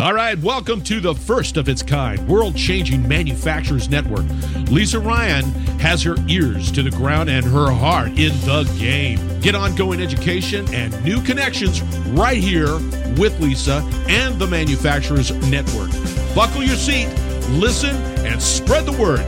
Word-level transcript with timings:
All 0.00 0.14
right, 0.14 0.38
welcome 0.38 0.80
to 0.84 0.98
the 0.98 1.14
first 1.14 1.58
of 1.58 1.68
its 1.68 1.82
kind 1.82 2.26
world 2.26 2.56
changing 2.56 3.06
manufacturers 3.06 3.90
network. 3.90 4.24
Lisa 4.70 4.98
Ryan 4.98 5.44
has 5.78 6.02
her 6.04 6.16
ears 6.26 6.72
to 6.72 6.82
the 6.82 6.90
ground 6.90 7.28
and 7.28 7.44
her 7.44 7.70
heart 7.70 8.08
in 8.18 8.32
the 8.46 8.64
game. 8.78 9.18
Get 9.42 9.54
ongoing 9.54 10.00
education 10.00 10.66
and 10.72 11.04
new 11.04 11.20
connections 11.20 11.82
right 12.12 12.38
here 12.38 12.76
with 13.18 13.38
Lisa 13.40 13.86
and 14.08 14.38
the 14.38 14.46
Manufacturers 14.46 15.32
Network. 15.50 15.90
Buckle 16.34 16.62
your 16.62 16.76
seat, 16.76 17.08
listen, 17.50 17.94
and 18.24 18.40
spread 18.40 18.86
the 18.86 18.92
word. 18.92 19.20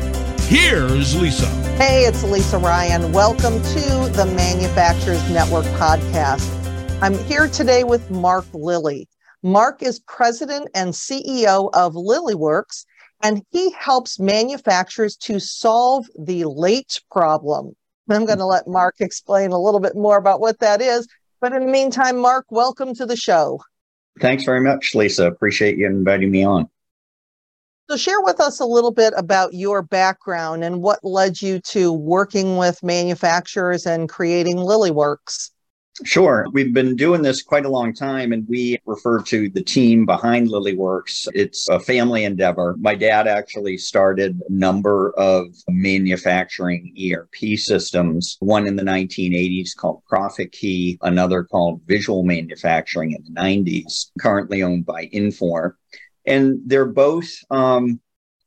Here's 0.45 1.15
Lisa. 1.21 1.49
Hey, 1.77 2.05
it's 2.05 2.25
Lisa 2.25 2.57
Ryan. 2.57 3.13
Welcome 3.13 3.61
to 3.61 4.11
the 4.15 4.25
Manufacturers 4.35 5.31
Network 5.31 5.67
podcast. 5.77 6.49
I'm 7.03 7.19
here 7.25 7.47
today 7.47 7.85
with 7.85 8.11
Mark 8.11 8.47
Lilly. 8.55 9.07
Mark 9.43 9.83
is 9.83 10.01
president 10.01 10.69
and 10.75 10.93
CEO 10.93 11.71
of 11.75 11.95
LillyWorks, 11.95 12.85
and 13.23 13.43
he 13.51 13.73
helps 13.73 14.21
manufacturers 14.21 15.17
to 15.17 15.41
solve 15.41 16.07
the 16.17 16.45
late 16.45 17.01
problem. 17.11 17.75
I'm 18.09 18.25
going 18.27 18.39
to 18.39 18.47
let 18.47 18.69
Mark 18.69 18.97
explain 19.01 19.51
a 19.51 19.59
little 19.59 19.81
bit 19.81 19.97
more 19.97 20.17
about 20.17 20.41
what 20.41 20.61
that 20.61 20.81
is. 20.81 21.09
But 21.41 21.53
in 21.53 21.67
the 21.67 21.73
meantime, 21.73 22.19
Mark, 22.19 22.47
welcome 22.51 22.95
to 22.95 23.07
the 23.07 23.17
show. 23.17 23.61
Thanks 24.21 24.45
very 24.45 24.61
much, 24.61 24.95
Lisa. 24.95 25.27
Appreciate 25.27 25.77
you 25.77 25.87
inviting 25.87 26.31
me 26.31 26.45
on. 26.45 26.69
So, 27.91 27.97
share 27.97 28.21
with 28.21 28.41
us 28.41 28.61
a 28.61 28.65
little 28.65 28.93
bit 28.93 29.13
about 29.17 29.55
your 29.55 29.83
background 29.83 30.63
and 30.63 30.83
what 30.83 31.01
led 31.03 31.43
you 31.43 31.61
to 31.69 31.93
working 31.93 32.59
with 32.59 32.83
manufacturers 32.83 33.87
and 33.87 34.09
creating 34.09 34.57
LillyWorks. 34.57 35.51
Sure. 36.05 36.47
We've 36.53 36.73
been 36.73 36.97
doing 36.97 37.21
this 37.21 37.43
quite 37.43 37.67
a 37.67 37.71
long 37.71 37.93
time, 37.93 38.33
and 38.33 38.49
we 38.49 38.79
refer 38.87 39.21
to 39.25 39.51
the 39.51 39.63
team 39.63 40.07
behind 40.07 40.49
LillyWorks. 40.49 41.29
It's 41.35 41.69
a 41.69 41.79
family 41.79 42.25
endeavor. 42.25 42.77
My 42.79 42.95
dad 42.95 43.29
actually 43.29 43.77
started 43.77 44.41
a 44.49 44.53
number 44.53 45.13
of 45.19 45.49
manufacturing 45.69 46.95
ERP 46.99 47.59
systems, 47.59 48.39
one 48.41 48.67
in 48.67 48.77
the 48.77 48.83
1980s 48.83 49.77
called 49.77 50.03
Profit 50.07 50.51
Key, 50.53 50.99
another 51.03 51.45
called 51.45 51.83
Visual 51.87 52.23
Manufacturing 52.23 53.13
in 53.13 53.23
the 53.25 53.39
90s, 53.39 54.13
currently 54.19 54.63
owned 54.63 54.87
by 54.87 55.09
Infor. 55.09 55.75
And 56.25 56.61
they're 56.65 56.87
both 56.87 57.31
um, 57.51 58.01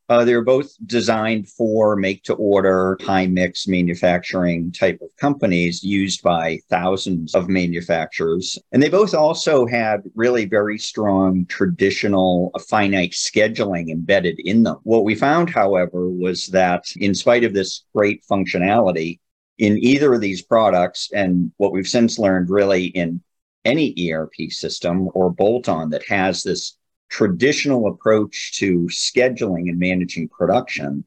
uh, 0.08 0.24
they're 0.24 0.44
both 0.44 0.72
designed 0.86 1.50
for 1.50 1.96
make 1.96 2.24
to 2.24 2.34
order, 2.36 2.98
high 3.02 3.26
mix 3.26 3.68
manufacturing 3.68 4.72
type 4.72 5.00
of 5.02 5.10
companies 5.18 5.84
used 5.84 6.22
by 6.22 6.60
thousands 6.70 7.34
of 7.34 7.50
manufacturers. 7.50 8.60
And 8.72 8.84
they 8.84 8.90
both 8.90 9.16
also 9.16 9.66
had 9.66 10.04
really 10.14 10.46
very 10.46 10.78
strong 10.78 11.46
traditional 11.48 12.52
uh, 12.54 12.60
finite 12.60 13.12
scheduling 13.12 13.90
embedded 13.90 14.40
in 14.40 14.64
them. 14.64 14.78
What 14.84 15.06
we 15.06 15.16
found, 15.16 15.50
however, 15.50 16.10
was 16.10 16.48
that 16.48 16.86
in 16.98 17.16
spite 17.16 17.44
of 17.44 17.54
this 17.54 17.84
great 17.96 18.24
functionality 18.30 19.20
in 19.58 19.78
either 19.84 20.14
of 20.14 20.22
these 20.22 20.42
products, 20.42 21.10
and 21.14 21.52
what 21.58 21.72
we've 21.72 21.88
since 21.88 22.20
learned 22.20 22.50
really 22.50 22.88
in 22.88 23.22
any 23.64 24.12
ERP 24.12 24.52
system 24.52 25.10
or 25.14 25.32
bolt 25.32 25.68
on 25.68 25.90
that 25.90 26.06
has 26.08 26.44
this 26.44 26.78
traditional 27.10 27.88
approach 27.88 28.54
to 28.58 28.88
scheduling 28.92 29.70
and 29.70 29.80
managing 29.80 30.28
production 30.30 31.06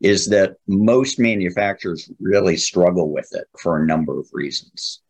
is 0.00 0.26
that 0.28 0.56
most 0.66 1.18
manufacturers 1.18 2.10
really 2.20 2.56
struggle 2.56 3.10
with 3.10 3.28
it 3.32 3.46
for 3.58 3.80
a 3.80 3.86
number 3.86 4.18
of 4.18 4.28
reasons. 4.32 5.00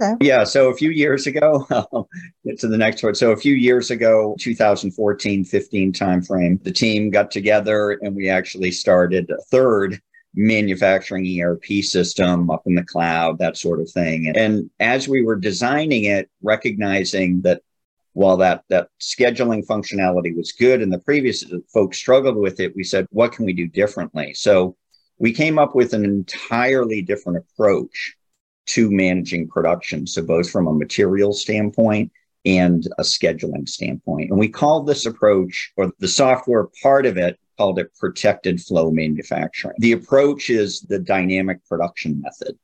Okay. 0.00 0.14
Yeah. 0.20 0.44
So 0.44 0.70
a 0.70 0.74
few 0.74 0.90
years 0.90 1.26
ago, 1.26 1.66
get 2.46 2.60
to 2.60 2.68
the 2.68 2.78
next 2.78 3.02
one. 3.02 3.14
So 3.14 3.32
a 3.32 3.36
few 3.36 3.54
years 3.54 3.90
ago, 3.90 4.36
2014, 4.38 5.44
15 5.44 5.92
timeframe, 5.92 6.62
the 6.62 6.72
team 6.72 7.10
got 7.10 7.30
together 7.30 7.98
and 8.00 8.14
we 8.14 8.28
actually 8.28 8.70
started 8.70 9.28
a 9.30 9.42
third 9.50 10.00
manufacturing 10.34 11.40
ERP 11.40 11.82
system 11.82 12.48
up 12.48 12.62
in 12.66 12.76
the 12.76 12.84
cloud, 12.84 13.38
that 13.38 13.56
sort 13.56 13.80
of 13.80 13.90
thing. 13.90 14.32
And 14.36 14.70
as 14.78 15.08
we 15.08 15.22
were 15.22 15.36
designing 15.36 16.04
it, 16.04 16.30
recognizing 16.42 17.40
that 17.42 17.62
while 18.18 18.36
that 18.36 18.64
that 18.68 18.88
scheduling 19.00 19.64
functionality 19.64 20.36
was 20.36 20.50
good 20.50 20.82
and 20.82 20.92
the 20.92 20.98
previous 20.98 21.44
folks 21.72 21.96
struggled 21.96 22.36
with 22.36 22.58
it 22.58 22.74
we 22.74 22.82
said 22.82 23.06
what 23.10 23.30
can 23.30 23.46
we 23.46 23.52
do 23.52 23.68
differently? 23.68 24.34
So 24.34 24.76
we 25.18 25.32
came 25.32 25.56
up 25.56 25.76
with 25.76 25.94
an 25.94 26.04
entirely 26.04 27.00
different 27.00 27.38
approach 27.38 28.16
to 28.66 28.90
managing 28.90 29.46
production. 29.48 30.04
So 30.06 30.22
both 30.22 30.50
from 30.50 30.66
a 30.66 30.74
material 30.74 31.32
standpoint 31.32 32.10
and 32.44 32.84
a 32.98 33.02
scheduling 33.02 33.68
standpoint. 33.68 34.30
And 34.30 34.38
we 34.38 34.48
called 34.48 34.88
this 34.88 35.06
approach 35.06 35.72
or 35.76 35.92
the 36.00 36.08
software 36.08 36.66
part 36.82 37.06
of 37.06 37.16
it 37.18 37.38
called 37.56 37.78
it 37.78 37.94
protected 38.00 38.60
flow 38.60 38.90
manufacturing. 38.90 39.76
The 39.78 39.92
approach 39.92 40.50
is 40.50 40.80
the 40.80 40.98
dynamic 40.98 41.64
production 41.68 42.20
method 42.20 42.58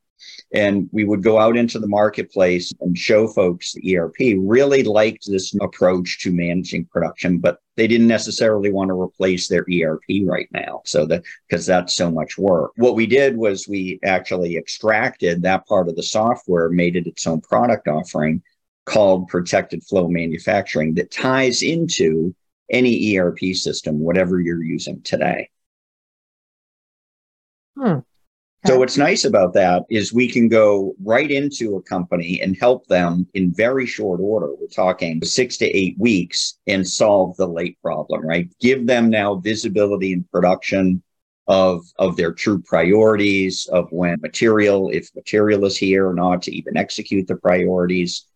and 0.52 0.88
we 0.92 1.04
would 1.04 1.22
go 1.22 1.38
out 1.38 1.56
into 1.56 1.78
the 1.78 1.88
marketplace 1.88 2.72
and 2.80 2.96
show 2.96 3.26
folks 3.26 3.72
the 3.72 3.96
ERP 3.96 4.16
really 4.38 4.82
liked 4.82 5.26
this 5.26 5.54
approach 5.60 6.20
to 6.20 6.32
managing 6.32 6.84
production, 6.86 7.38
but 7.38 7.58
they 7.76 7.86
didn't 7.86 8.06
necessarily 8.06 8.70
want 8.70 8.88
to 8.88 9.00
replace 9.00 9.48
their 9.48 9.66
ERP 9.72 10.04
right 10.24 10.48
now. 10.52 10.80
So 10.84 11.06
that 11.06 11.24
because 11.48 11.66
that's 11.66 11.96
so 11.96 12.10
much 12.10 12.38
work. 12.38 12.72
What 12.76 12.94
we 12.94 13.06
did 13.06 13.36
was 13.36 13.66
we 13.66 13.98
actually 14.04 14.56
extracted 14.56 15.42
that 15.42 15.66
part 15.66 15.88
of 15.88 15.96
the 15.96 16.02
software, 16.02 16.68
made 16.68 16.96
it 16.96 17.06
its 17.06 17.26
own 17.26 17.40
product 17.40 17.88
offering 17.88 18.42
called 18.84 19.28
protected 19.28 19.82
flow 19.82 20.08
manufacturing 20.08 20.94
that 20.94 21.10
ties 21.10 21.62
into 21.62 22.34
any 22.70 23.16
ERP 23.16 23.54
system, 23.54 23.98
whatever 23.98 24.40
you're 24.40 24.62
using 24.62 25.00
today. 25.02 25.48
Hmm. 27.76 27.98
So 28.66 28.78
what's 28.78 28.96
nice 28.96 29.26
about 29.26 29.52
that 29.54 29.82
is 29.90 30.14
we 30.14 30.26
can 30.26 30.48
go 30.48 30.94
right 31.04 31.30
into 31.30 31.76
a 31.76 31.82
company 31.82 32.40
and 32.40 32.56
help 32.56 32.86
them 32.86 33.26
in 33.34 33.52
very 33.52 33.84
short 33.84 34.20
order. 34.22 34.54
We're 34.58 34.68
talking 34.68 35.22
six 35.22 35.58
to 35.58 35.66
eight 35.66 35.96
weeks 35.98 36.58
and 36.66 36.88
solve 36.88 37.36
the 37.36 37.46
late 37.46 37.76
problem, 37.82 38.26
right? 38.26 38.48
Give 38.60 38.86
them 38.86 39.10
now 39.10 39.34
visibility 39.34 40.12
in 40.12 40.24
production 40.32 41.02
of, 41.46 41.84
of 41.98 42.16
their 42.16 42.32
true 42.32 42.62
priorities 42.62 43.66
of 43.66 43.92
when 43.92 44.18
material, 44.22 44.88
if 44.88 45.10
material 45.14 45.66
is 45.66 45.76
here 45.76 46.08
or 46.08 46.14
not 46.14 46.40
to 46.42 46.54
even 46.54 46.78
execute 46.78 47.26
the 47.26 47.36
priorities. 47.36 48.26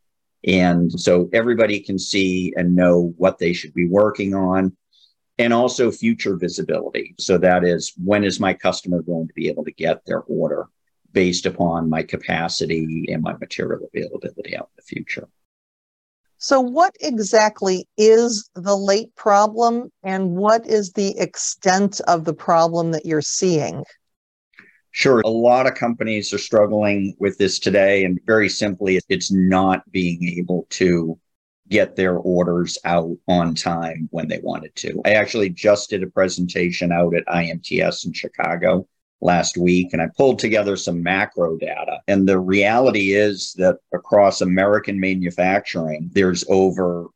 And 0.44 0.92
so 1.00 1.30
everybody 1.32 1.80
can 1.80 1.98
see 1.98 2.52
and 2.54 2.76
know 2.76 3.14
what 3.16 3.38
they 3.38 3.54
should 3.54 3.72
be 3.72 3.88
working 3.88 4.34
on 4.34 4.76
and 5.38 5.52
also 5.52 5.90
future 5.90 6.36
visibility. 6.36 7.14
So 7.18 7.38
that 7.38 7.64
is 7.64 7.92
when 8.02 8.24
is 8.24 8.40
my 8.40 8.54
customer 8.54 9.02
going 9.02 9.28
to 9.28 9.34
be 9.34 9.48
able 9.48 9.64
to 9.64 9.72
get 9.72 10.04
their 10.04 10.20
order 10.22 10.68
based 11.12 11.46
upon 11.46 11.88
my 11.88 12.02
capacity 12.02 13.06
and 13.08 13.22
my 13.22 13.34
material 13.38 13.88
availability 13.92 14.56
out 14.56 14.68
in 14.70 14.76
the 14.76 14.82
future. 14.82 15.28
So, 16.40 16.60
what 16.60 16.94
exactly 17.00 17.88
is 17.96 18.48
the 18.54 18.76
late 18.76 19.12
problem, 19.16 19.90
and 20.04 20.36
what 20.36 20.64
is 20.66 20.92
the 20.92 21.18
extent 21.18 22.00
of 22.06 22.24
the 22.24 22.34
problem 22.34 22.92
that 22.92 23.04
you're 23.04 23.20
seeing? 23.20 23.82
Sure. 24.92 25.20
A 25.24 25.28
lot 25.28 25.66
of 25.66 25.74
companies 25.74 26.32
are 26.32 26.38
struggling 26.38 27.14
with 27.18 27.38
this 27.38 27.58
today. 27.58 28.04
And 28.04 28.20
very 28.24 28.48
simply, 28.48 29.00
it's 29.08 29.30
not 29.32 29.90
being 29.90 30.24
able 30.38 30.66
to 30.70 31.18
get 31.68 31.96
their 31.96 32.16
orders 32.16 32.78
out 32.84 33.16
on 33.26 33.54
time 33.54 34.08
when 34.10 34.28
they 34.28 34.40
wanted 34.42 34.74
to. 34.76 35.00
I 35.04 35.12
actually 35.12 35.50
just 35.50 35.90
did 35.90 36.02
a 36.02 36.08
presentation 36.08 36.92
out 36.92 37.14
at 37.14 37.26
IMTS 37.26 38.06
in 38.06 38.12
Chicago 38.12 38.86
last 39.20 39.56
week 39.56 39.92
and 39.92 40.00
I 40.00 40.08
pulled 40.16 40.38
together 40.38 40.76
some 40.76 41.02
macro 41.02 41.56
data. 41.56 42.00
And 42.06 42.28
the 42.28 42.38
reality 42.38 43.12
is 43.14 43.54
that 43.54 43.78
across 43.92 44.40
American 44.40 45.00
manufacturing, 45.00 46.10
there's 46.12 46.44
over 46.48 47.06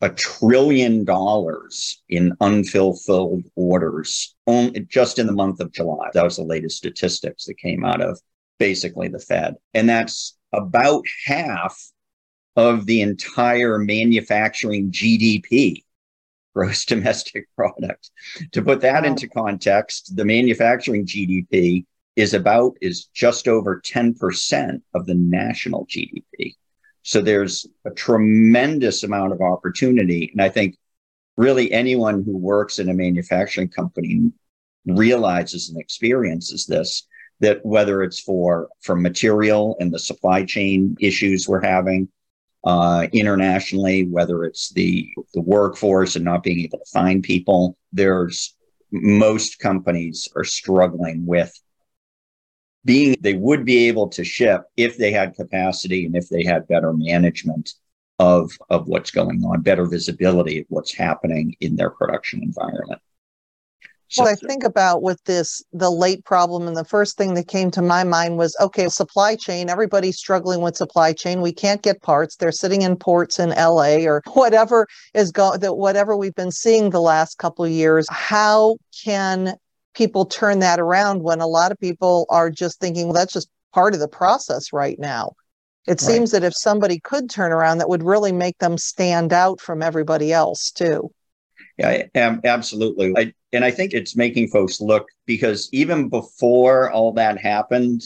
a, 0.00 0.10
trillion 0.10 1.02
dollars 1.02 2.02
in 2.10 2.36
unfulfilled 2.42 3.44
orders 3.56 4.34
only 4.46 4.80
just 4.80 5.18
in 5.18 5.26
the 5.26 5.32
month 5.32 5.60
of 5.60 5.72
July. 5.72 6.10
That 6.12 6.24
was 6.24 6.36
the 6.36 6.42
latest 6.42 6.76
statistics 6.76 7.46
that 7.46 7.56
came 7.56 7.86
out 7.86 8.02
of 8.02 8.20
basically 8.58 9.08
the 9.08 9.18
Fed. 9.18 9.54
And 9.72 9.88
that's 9.88 10.36
about 10.52 11.04
half 11.24 11.80
of 12.56 12.86
the 12.86 13.02
entire 13.02 13.78
manufacturing 13.78 14.90
GDP, 14.90 15.84
gross 16.54 16.84
domestic 16.86 17.48
product. 17.56 18.10
To 18.52 18.62
put 18.62 18.80
that 18.82 19.02
wow. 19.02 19.08
into 19.08 19.28
context, 19.28 20.16
the 20.16 20.24
manufacturing 20.24 21.06
GDP 21.06 21.84
is 22.16 22.34
about 22.34 22.76
is 22.80 23.06
just 23.06 23.48
over 23.48 23.80
10% 23.80 24.80
of 24.94 25.06
the 25.06 25.14
national 25.14 25.86
GDP. 25.86 26.54
So 27.02 27.20
there's 27.20 27.66
a 27.84 27.90
tremendous 27.90 29.02
amount 29.02 29.32
of 29.32 29.40
opportunity. 29.40 30.30
And 30.32 30.40
I 30.40 30.48
think 30.48 30.76
really 31.36 31.72
anyone 31.72 32.22
who 32.24 32.36
works 32.36 32.78
in 32.78 32.88
a 32.88 32.94
manufacturing 32.94 33.68
company 33.68 34.32
realizes 34.86 35.70
and 35.70 35.80
experiences 35.80 36.66
this 36.66 37.06
that 37.40 37.64
whether 37.64 38.02
it's 38.02 38.20
for 38.20 38.68
for 38.80 38.94
material 38.94 39.76
and 39.80 39.92
the 39.92 39.98
supply 39.98 40.44
chain 40.44 40.96
issues 41.00 41.48
we're 41.48 41.64
having 41.64 42.08
uh, 42.64 43.06
internationally, 43.12 44.06
whether 44.06 44.44
it's 44.44 44.70
the 44.70 45.08
the 45.34 45.40
workforce 45.40 46.16
and 46.16 46.24
not 46.24 46.42
being 46.42 46.60
able 46.60 46.78
to 46.78 46.90
find 46.92 47.22
people. 47.22 47.76
There's 47.92 48.54
most 48.90 49.58
companies 49.58 50.28
are 50.36 50.44
struggling 50.44 51.26
with 51.26 51.52
being 52.84 53.16
they 53.20 53.34
would 53.34 53.64
be 53.64 53.88
able 53.88 54.08
to 54.08 54.24
ship 54.24 54.62
if 54.76 54.96
they 54.98 55.10
had 55.10 55.34
capacity 55.34 56.06
and 56.06 56.16
if 56.16 56.28
they 56.28 56.44
had 56.44 56.68
better 56.68 56.92
management 56.92 57.74
of 58.18 58.50
of 58.70 58.86
what's 58.88 59.10
going 59.10 59.42
on, 59.44 59.62
better 59.62 59.86
visibility 59.86 60.60
of 60.60 60.66
what's 60.68 60.94
happening 60.94 61.56
in 61.60 61.76
their 61.76 61.90
production 61.90 62.42
environment. 62.42 63.00
So 64.08 64.26
I 64.26 64.34
think 64.34 64.64
about 64.64 65.02
with 65.02 65.22
this 65.24 65.62
the 65.72 65.90
late 65.90 66.24
problem, 66.24 66.68
and 66.68 66.76
the 66.76 66.84
first 66.84 67.16
thing 67.16 67.34
that 67.34 67.48
came 67.48 67.70
to 67.72 67.82
my 67.82 68.04
mind 68.04 68.36
was 68.36 68.56
okay, 68.60 68.88
supply 68.88 69.34
chain. 69.34 69.68
Everybody's 69.68 70.18
struggling 70.18 70.60
with 70.60 70.76
supply 70.76 71.12
chain. 71.12 71.40
We 71.40 71.52
can't 71.52 71.82
get 71.82 72.02
parts. 72.02 72.36
They're 72.36 72.52
sitting 72.52 72.82
in 72.82 72.96
ports 72.96 73.38
in 73.38 73.50
LA 73.50 74.04
or 74.04 74.22
whatever 74.34 74.86
is 75.14 75.32
going 75.32 75.60
that 75.60 75.76
whatever 75.76 76.16
we've 76.16 76.34
been 76.34 76.52
seeing 76.52 76.90
the 76.90 77.00
last 77.00 77.38
couple 77.38 77.64
of 77.64 77.70
years. 77.70 78.06
How 78.10 78.76
can 79.04 79.54
people 79.94 80.26
turn 80.26 80.58
that 80.60 80.80
around 80.80 81.22
when 81.22 81.40
a 81.40 81.46
lot 81.46 81.72
of 81.72 81.78
people 81.78 82.26
are 82.28 82.50
just 82.50 82.80
thinking, 82.80 83.06
well, 83.06 83.14
that's 83.14 83.32
just 83.32 83.48
part 83.72 83.94
of 83.94 84.00
the 84.00 84.08
process 84.08 84.72
right 84.72 84.98
now? 84.98 85.32
It 85.86 85.92
right. 85.92 86.00
seems 86.00 86.30
that 86.30 86.44
if 86.44 86.54
somebody 86.56 87.00
could 87.00 87.28
turn 87.28 87.52
around, 87.52 87.78
that 87.78 87.88
would 87.88 88.02
really 88.02 88.32
make 88.32 88.58
them 88.58 88.78
stand 88.78 89.32
out 89.32 89.60
from 89.60 89.82
everybody 89.82 90.32
else 90.32 90.70
too. 90.70 91.10
Yeah, 91.76 92.04
absolutely. 92.44 93.12
I, 93.16 93.32
and 93.52 93.64
I 93.64 93.70
think 93.70 93.92
it's 93.92 94.16
making 94.16 94.48
folks 94.48 94.80
look 94.80 95.06
because 95.26 95.68
even 95.72 96.08
before 96.08 96.90
all 96.90 97.12
that 97.14 97.38
happened, 97.38 98.02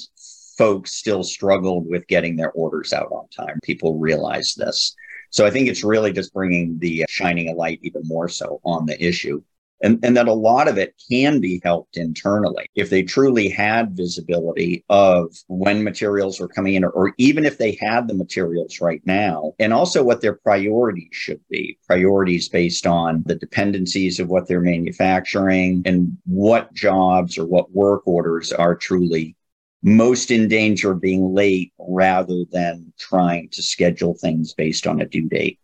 folks 0.56 0.92
still 0.92 1.22
struggled 1.22 1.86
with 1.88 2.06
getting 2.06 2.36
their 2.36 2.50
orders 2.52 2.92
out 2.92 3.12
on 3.12 3.28
time. 3.28 3.58
People 3.62 3.98
realize 3.98 4.54
this. 4.54 4.94
So 5.30 5.46
I 5.46 5.50
think 5.50 5.68
it's 5.68 5.84
really 5.84 6.12
just 6.12 6.32
bringing 6.32 6.78
the 6.78 7.02
uh, 7.02 7.06
shining 7.08 7.48
a 7.50 7.52
light 7.52 7.80
even 7.82 8.02
more 8.04 8.28
so 8.28 8.60
on 8.64 8.86
the 8.86 9.02
issue 9.02 9.42
and, 9.80 9.98
and 10.04 10.16
that 10.16 10.28
a 10.28 10.32
lot 10.32 10.68
of 10.68 10.78
it 10.78 10.94
can 11.10 11.40
be 11.40 11.60
helped 11.64 11.96
internally 11.96 12.68
if 12.74 12.90
they 12.90 13.02
truly 13.02 13.48
had 13.48 13.96
visibility 13.96 14.84
of 14.88 15.34
when 15.46 15.84
materials 15.84 16.40
were 16.40 16.48
coming 16.48 16.74
in 16.74 16.84
or, 16.84 16.90
or, 16.90 17.14
even 17.18 17.44
if 17.44 17.58
they 17.58 17.76
had 17.80 18.06
the 18.06 18.14
materials 18.14 18.80
right 18.80 19.02
now 19.04 19.52
and 19.58 19.72
also 19.72 20.02
what 20.02 20.20
their 20.20 20.34
priorities 20.34 21.08
should 21.12 21.40
be. 21.48 21.78
Priorities 21.86 22.48
based 22.48 22.86
on 22.86 23.22
the 23.26 23.34
dependencies 23.34 24.20
of 24.20 24.28
what 24.28 24.46
they're 24.46 24.60
manufacturing 24.60 25.82
and 25.84 26.16
what 26.26 26.72
jobs 26.74 27.38
or 27.38 27.46
what 27.46 27.72
work 27.72 28.06
orders 28.06 28.52
are 28.52 28.76
truly 28.76 29.34
most 29.82 30.30
in 30.30 30.48
danger 30.48 30.92
of 30.92 31.00
being 31.00 31.34
late 31.34 31.72
rather 31.78 32.44
than 32.50 32.92
trying 32.98 33.48
to 33.50 33.62
schedule 33.62 34.14
things 34.14 34.52
based 34.54 34.86
on 34.86 35.00
a 35.00 35.06
due 35.06 35.28
date 35.28 35.58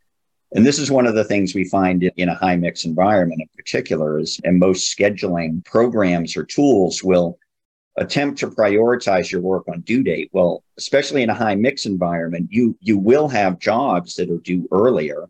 and 0.55 0.65
this 0.65 0.79
is 0.79 0.91
one 0.91 1.07
of 1.07 1.17
the 1.17 1.25
things 1.25 1.55
we 1.55 1.65
find 1.65 2.05
in 2.17 2.29
a 2.29 2.35
high 2.35 2.55
mix 2.55 2.85
environment 2.85 3.41
in 3.41 3.49
particular 3.57 4.21
is, 4.21 4.41
and 4.45 4.59
most 4.59 4.97
scheduling 4.97 5.65
programs 5.65 6.37
or 6.37 6.45
tools 6.45 7.03
will 7.03 7.39
attempt 7.97 8.39
to 8.39 8.49
prioritize 8.49 9.31
your 9.31 9.41
work 9.41 9.65
on 9.69 9.81
due 9.81 10.05
date. 10.05 10.31
Well, 10.33 10.63
especially 10.79 11.23
in 11.23 11.31
a 11.31 11.35
high 11.35 11.57
mix 11.57 11.87
environment, 11.87 12.49
you, 12.51 12.77
you 12.81 12.99
will 12.99 13.29
have 13.29 13.59
jobs 13.59 14.15
that 14.15 14.31
are 14.31 14.39
due 14.39 14.69
earlier, 14.71 15.29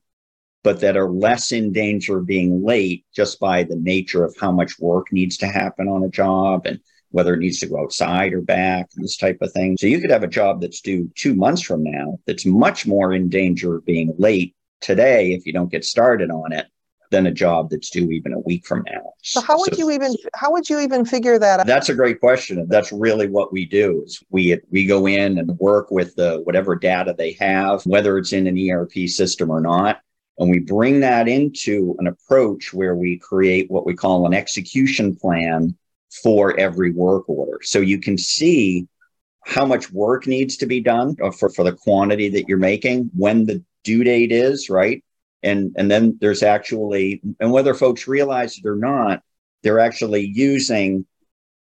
but 0.63 0.81
that 0.81 0.97
are 0.97 1.11
less 1.11 1.53
in 1.53 1.73
danger 1.73 2.19
of 2.19 2.27
being 2.27 2.63
late 2.63 3.07
just 3.15 3.41
by 3.41 3.63
the 3.63 3.77
nature 3.77 4.25
of 4.25 4.37
how 4.39 4.53
much 4.53 4.79
work 4.79 5.11
needs 5.11 5.39
to 5.39 5.47
happen 5.47 5.89
on 5.89 6.05
a 6.05 6.09
job 6.09 6.67
and 6.67 6.81
whether 7.13 7.33
it 7.33 7.41
needs 7.41 7.61
to 7.61 7.67
go 7.67 7.81
outside 7.81 8.35
or 8.35 8.43
back 8.43 8.91
this 8.97 9.17
type 9.17 9.39
of 9.41 9.53
thing. 9.53 9.77
So 9.79 9.87
you 9.87 10.01
could 10.01 10.11
have 10.11 10.25
a 10.25 10.29
job 10.29 10.61
that's 10.61 10.83
due 10.83 11.11
two 11.15 11.35
months 11.35 11.63
from 11.63 11.83
now 11.83 12.19
that's 12.27 12.45
much 12.45 12.87
more 12.87 13.15
in 13.15 13.31
danger 13.31 13.77
of 13.77 13.87
being 13.87 14.15
late 14.19 14.55
today 14.85 15.33
if 15.33 15.47
you 15.47 15.53
don't 15.53 15.71
get 15.71 15.85
started 15.85 16.31
on 16.31 16.53
it 16.53 16.67
than 17.11 17.27
a 17.27 17.33
job 17.33 17.71
that's 17.71 17.91
due 17.91 18.11
even 18.11 18.33
a 18.33 18.41
week 18.41 18.67
from 18.67 18.85
now. 18.87 19.13
So 19.23 19.41
how 19.41 19.59
would 19.59 19.75
so, 19.75 19.79
you 19.79 19.91
even 19.91 20.15
how 20.35 20.53
would 20.53 20.69
you 20.69 20.81
even 20.81 21.05
figure 21.05 21.39
that 21.39 21.61
out? 21.61 21.67
That's 21.67 21.89
a 21.89 21.95
great 21.95 22.21
question. 22.21 22.67
That's 22.69 22.93
really 22.93 23.29
what 23.29 23.53
we 23.53 23.65
do 23.65 24.03
is 24.05 24.23
we 24.31 24.59
we 24.71 24.85
go 24.87 25.07
in 25.07 25.39
and 25.39 25.59
work 25.59 25.91
with 25.91 26.15
the 26.17 26.41
whatever 26.45 26.77
data 26.77 27.15
they 27.17 27.33
have, 27.33 27.85
whether 27.87 28.19
it's 28.19 28.33
in 28.33 28.47
an 28.47 28.59
ERP 28.59 29.09
system 29.09 29.51
or 29.51 29.61
not. 29.61 30.01
And 30.39 30.51
we 30.51 30.59
bring 30.59 31.01
that 31.01 31.29
into 31.29 31.95
an 32.01 32.09
approach 32.09 32.75
where 32.75 32.97
we 32.97 33.19
create 33.19 33.71
what 33.71 33.87
we 33.87 33.95
call 33.95 34.27
an 34.27 34.35
execution 34.35 35.15
plan 35.15 35.77
for 36.23 36.59
every 36.59 36.91
work 36.93 37.29
order. 37.29 37.61
So 37.63 37.79
you 37.79 38.01
can 38.01 38.19
see 38.19 38.89
how 39.45 39.65
much 39.65 39.93
work 39.93 40.27
needs 40.27 40.57
to 40.57 40.67
be 40.67 40.81
done 40.81 41.17
uh, 41.23 41.31
for, 41.31 41.51
for 41.51 41.65
the 41.65 41.73
quantity 41.73 42.29
that 42.31 42.49
you're 42.49 42.59
making, 42.59 43.11
when 43.15 43.47
the 43.47 43.63
due 43.85 44.03
date 44.03 44.33
is, 44.33 44.69
right? 44.69 45.05
And 45.43 45.75
and 45.77 45.91
then 45.91 46.19
there's 46.21 46.43
actually 46.43 47.23
and 47.39 47.53
whether 47.53 47.75
folks 47.75 48.09
realize 48.09 48.59
it 48.59 48.67
or 48.67 48.77
not, 48.77 49.23
they're 49.63 49.81
actually 49.81 50.25
using 50.27 51.07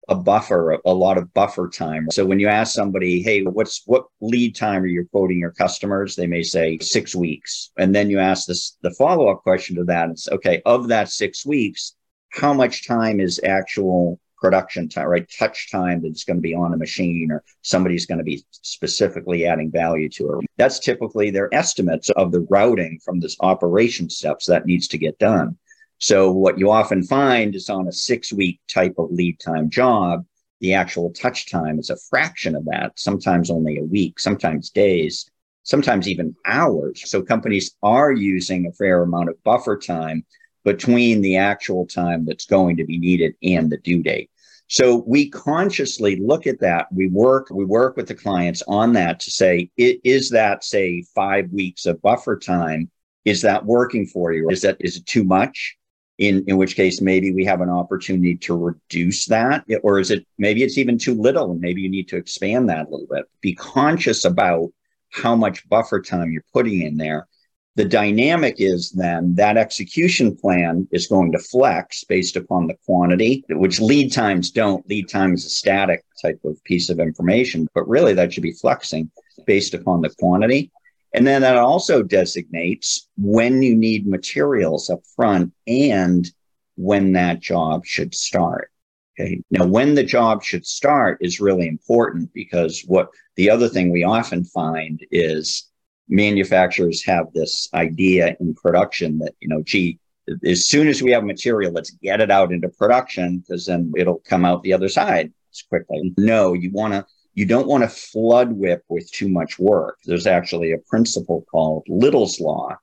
a 0.08 0.16
buffer, 0.16 0.78
a 0.86 0.94
lot 0.94 1.18
of 1.18 1.34
buffer 1.34 1.68
time. 1.68 2.10
So 2.12 2.26
when 2.26 2.40
you 2.40 2.48
ask 2.48 2.74
somebody, 2.74 3.24
hey, 3.24 3.42
what's 3.42 3.82
what 3.86 4.06
lead 4.22 4.56
time 4.56 4.84
are 4.84 4.88
you 4.88 5.08
quoting 5.12 5.40
your 5.40 5.52
customers? 5.52 6.16
They 6.16 6.28
may 6.28 6.44
say 6.44 6.78
six 6.80 7.16
weeks. 7.16 7.72
And 7.78 7.94
then 7.94 8.10
you 8.10 8.20
ask 8.20 8.46
this 8.46 8.78
the 8.82 8.92
follow-up 8.92 9.42
question 9.42 9.76
to 9.78 9.84
that. 9.86 10.10
It's 10.12 10.30
okay, 10.30 10.62
of 10.66 10.88
that 10.90 11.10
six 11.10 11.46
weeks, 11.46 11.96
how 12.30 12.54
much 12.54 12.88
time 12.88 13.20
is 13.20 13.40
actual 13.44 14.20
production 14.46 14.88
time, 14.88 15.08
right? 15.08 15.28
Touch 15.40 15.72
time 15.72 16.04
that's 16.04 16.24
going 16.24 16.38
to 16.38 16.42
be 16.42 16.54
on 16.54 16.72
a 16.72 16.78
machine 16.78 17.30
or 17.32 17.44
somebody's 17.64 18.06
going 18.06 18.20
to 18.20 18.24
be 18.24 18.46
specifically 18.52 19.48
adding 19.48 19.72
value 19.72 20.08
to 20.10 20.38
it. 20.40 20.46
That's 20.58 20.78
typically 20.78 21.32
their 21.32 21.52
estimates 21.52 22.12
of 22.12 22.32
the 22.32 22.42
routing 22.42 23.00
from 23.04 23.20
this 23.20 23.36
operation 23.40 24.08
steps 24.08 24.46
that 24.46 24.68
needs 24.68 24.88
to 24.90 25.00
get 25.00 25.18
done. 25.18 25.58
So 25.98 26.32
what 26.32 26.60
you 26.60 26.70
often 26.70 27.02
find 27.02 27.56
is 27.56 27.72
on 27.72 27.88
a 27.88 27.92
six 27.92 28.32
week 28.32 28.60
type 28.68 28.94
of 29.00 29.12
lead 29.12 29.40
time 29.40 29.72
job, 29.72 30.24
the 30.62 30.76
actual 30.76 31.12
touch 31.12 31.50
time 31.50 31.80
is 31.80 31.90
a 31.90 31.98
fraction 31.98 32.56
of 32.56 32.66
that, 32.66 32.92
sometimes 33.00 33.50
only 33.50 33.80
a 33.80 33.84
week, 33.84 34.20
sometimes 34.20 34.70
days, 34.70 35.28
sometimes 35.64 36.08
even 36.08 36.36
hours. 36.46 37.10
So 37.10 37.24
companies 37.24 37.76
are 37.82 38.12
using 38.12 38.68
a 38.68 38.74
fair 38.74 39.02
amount 39.02 39.30
of 39.30 39.44
buffer 39.44 39.76
time 39.76 40.24
between 40.64 41.22
the 41.22 41.38
actual 41.38 41.86
time 41.86 42.26
that's 42.26 42.46
going 42.46 42.78
to 42.78 42.86
be 42.86 42.98
needed 42.98 43.36
and 43.42 43.72
the 43.72 43.78
due 43.78 44.04
date. 44.04 44.30
So 44.68 45.04
we 45.06 45.30
consciously 45.30 46.16
look 46.16 46.48
at 46.48 46.60
that. 46.62 46.88
We 46.92 47.08
work, 47.08 47.48
we 47.52 47.66
work 47.66 47.96
with 47.96 48.08
the 48.08 48.16
clients 48.16 48.64
on 48.68 48.94
that 48.94 49.20
to 49.22 49.32
say, 49.32 49.70
is 49.78 50.30
that 50.32 50.64
say 50.64 51.04
five 51.14 51.52
weeks 51.52 51.86
of 51.86 52.02
buffer 52.02 52.38
time? 52.38 52.90
Is 53.26 53.42
that 53.44 53.66
working 53.66 54.08
for 54.08 54.34
you? 54.34 54.50
Is 54.50 54.62
that, 54.62 54.78
is 54.80 54.98
it 54.98 55.06
too 55.06 55.24
much? 55.24 55.78
In, 56.18 56.46
in 56.48 56.56
which 56.56 56.78
case 56.78 57.02
maybe 57.02 57.34
we 57.34 57.44
have 57.44 57.60
an 57.60 57.70
opportunity 57.70 58.38
to 58.38 58.56
reduce 58.56 59.26
that 59.26 59.66
or 59.84 60.00
is 60.00 60.12
it 60.12 60.26
maybe 60.38 60.64
it's 60.64 60.78
even 60.78 60.98
too 60.98 61.14
little 61.14 61.52
and 61.52 61.60
maybe 61.60 61.82
you 61.82 61.90
need 61.90 62.08
to 62.08 62.16
expand 62.16 62.70
that 62.70 62.88
a 62.88 62.90
little 62.90 63.08
bit 63.12 63.26
be 63.42 63.54
conscious 63.54 64.24
about 64.24 64.70
how 65.12 65.36
much 65.36 65.68
buffer 65.68 66.02
time 66.02 66.32
you're 66.32 66.42
putting 66.54 66.84
in 66.84 66.96
there 66.96 67.28
the 67.76 67.86
dynamic 67.86 68.56
is 68.58 68.92
then 68.92 69.36
that 69.36 69.58
execution 69.58 70.36
plan 70.36 70.88
is 70.92 71.08
going 71.08 71.32
to 71.34 71.40
flex 71.40 72.06
based 72.06 72.38
upon 72.38 72.68
the 72.68 72.78
quantity, 72.86 73.44
which 73.50 73.82
lead 73.82 74.14
times 74.14 74.50
don't. 74.50 74.88
Lead 74.90 75.10
time 75.10 75.34
is 75.34 75.46
a 75.46 75.50
static 75.50 76.04
type 76.22 76.40
of 76.46 76.64
piece 76.64 76.90
of 76.90 77.00
information, 77.00 77.68
but 77.74 77.88
really 77.88 78.14
that 78.14 78.34
should 78.34 78.44
be 78.44 78.54
flexing 78.54 79.12
based 79.46 79.74
upon 79.74 80.02
the 80.02 80.10
quantity. 80.18 80.72
And 81.14 81.28
then 81.28 81.42
that 81.42 81.58
also 81.58 82.02
designates 82.02 83.10
when 83.18 83.62
you 83.62 83.76
need 83.76 84.08
materials 84.08 84.90
up 84.90 85.02
front 85.16 85.54
and 85.68 86.30
when 86.76 87.14
that 87.14 87.42
job 87.42 87.86
should 87.86 88.16
start. 88.16 88.72
Okay. 89.18 89.42
Now, 89.50 89.66
when 89.66 89.96
the 89.96 90.04
job 90.04 90.44
should 90.44 90.66
start 90.66 91.18
is 91.22 91.40
really 91.40 91.68
important 91.68 92.34
because 92.34 92.84
what 92.88 93.10
the 93.38 93.50
other 93.50 93.70
thing 93.70 93.92
we 93.92 94.04
often 94.04 94.44
find 94.44 95.06
is 95.10 95.70
manufacturers 96.08 97.04
have 97.06 97.28
this 97.34 97.70
idea 97.74 98.36
in 98.40 98.54
production 98.54 99.20
that, 99.20 99.34
you 99.40 99.48
know, 99.48 99.64
gee, 99.64 100.00
as 100.46 100.66
soon 100.66 100.88
as 100.88 101.02
we 101.02 101.12
have 101.12 101.24
material, 101.24 101.72
let's 101.72 101.92
get 101.92 102.22
it 102.22 102.32
out 102.32 102.52
into 102.52 102.70
production 102.70 103.40
because 103.40 103.66
then 103.66 103.92
it'll 103.98 104.22
come 104.26 104.46
out 104.46 104.64
the 104.64 104.74
other 104.74 104.90
side 104.90 105.32
as 105.52 105.62
quickly. 105.64 106.14
No, 106.18 106.54
you 106.54 106.72
want 106.72 106.94
to, 106.94 107.06
you 107.34 107.46
don't 107.46 107.68
want 107.68 107.84
to 107.84 107.90
flood 107.90 108.52
WIP 108.52 108.84
with 108.88 109.12
too 109.12 109.30
much 109.30 109.60
work. 109.60 110.00
There's 110.06 110.28
actually 110.28 110.72
a 110.72 110.80
principle 110.90 111.46
called 111.52 111.86
Little's 111.88 112.40
Law, 112.40 112.76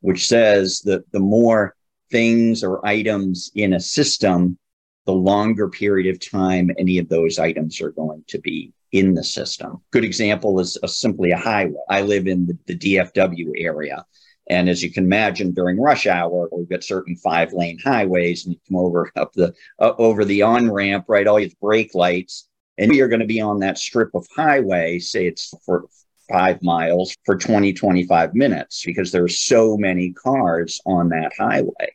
which 0.00 0.26
says 0.26 0.80
that 0.80 1.10
the 1.12 1.20
more 1.20 1.74
things 2.10 2.64
or 2.64 2.84
items 2.86 3.50
in 3.54 3.74
a 3.74 3.80
system, 3.80 4.58
the 5.06 5.12
longer 5.12 5.68
period 5.68 6.12
of 6.12 6.20
time 6.20 6.70
any 6.78 6.98
of 6.98 7.08
those 7.08 7.38
items 7.38 7.80
are 7.80 7.92
going 7.92 8.24
to 8.28 8.38
be 8.38 8.72
in 8.92 9.14
the 9.14 9.24
system. 9.24 9.82
Good 9.90 10.04
example 10.04 10.60
is 10.60 10.78
a, 10.82 10.88
simply 10.88 11.30
a 11.30 11.36
highway. 11.36 11.80
I 11.88 12.02
live 12.02 12.26
in 12.26 12.46
the, 12.46 12.58
the 12.66 12.78
DFW 12.78 13.52
area. 13.56 14.04
And 14.50 14.68
as 14.68 14.82
you 14.82 14.90
can 14.90 15.04
imagine, 15.04 15.52
during 15.52 15.78
rush 15.78 16.06
hour, 16.06 16.48
we've 16.50 16.68
got 16.68 16.82
certain 16.82 17.16
five 17.16 17.52
lane 17.52 17.78
highways, 17.84 18.44
and 18.44 18.54
you 18.54 18.60
come 18.66 18.82
over 18.82 19.10
up 19.16 19.32
the 19.34 19.54
uh, 19.78 19.92
over 19.98 20.24
the 20.24 20.42
on 20.42 20.70
ramp, 20.70 21.04
right? 21.08 21.26
All 21.26 21.36
these 21.36 21.54
brake 21.54 21.94
lights, 21.94 22.48
and 22.78 22.94
you're 22.94 23.08
going 23.08 23.20
to 23.20 23.26
be 23.26 23.42
on 23.42 23.60
that 23.60 23.76
strip 23.76 24.14
of 24.14 24.26
highway. 24.34 25.00
Say 25.00 25.26
it's 25.26 25.52
for 25.66 25.86
five 26.30 26.62
miles 26.62 27.14
for 27.24 27.36
20, 27.36 27.72
25 27.72 28.34
minutes 28.34 28.82
because 28.84 29.12
there 29.12 29.24
are 29.24 29.28
so 29.28 29.76
many 29.76 30.12
cars 30.12 30.80
on 30.86 31.10
that 31.10 31.32
highway. 31.38 31.92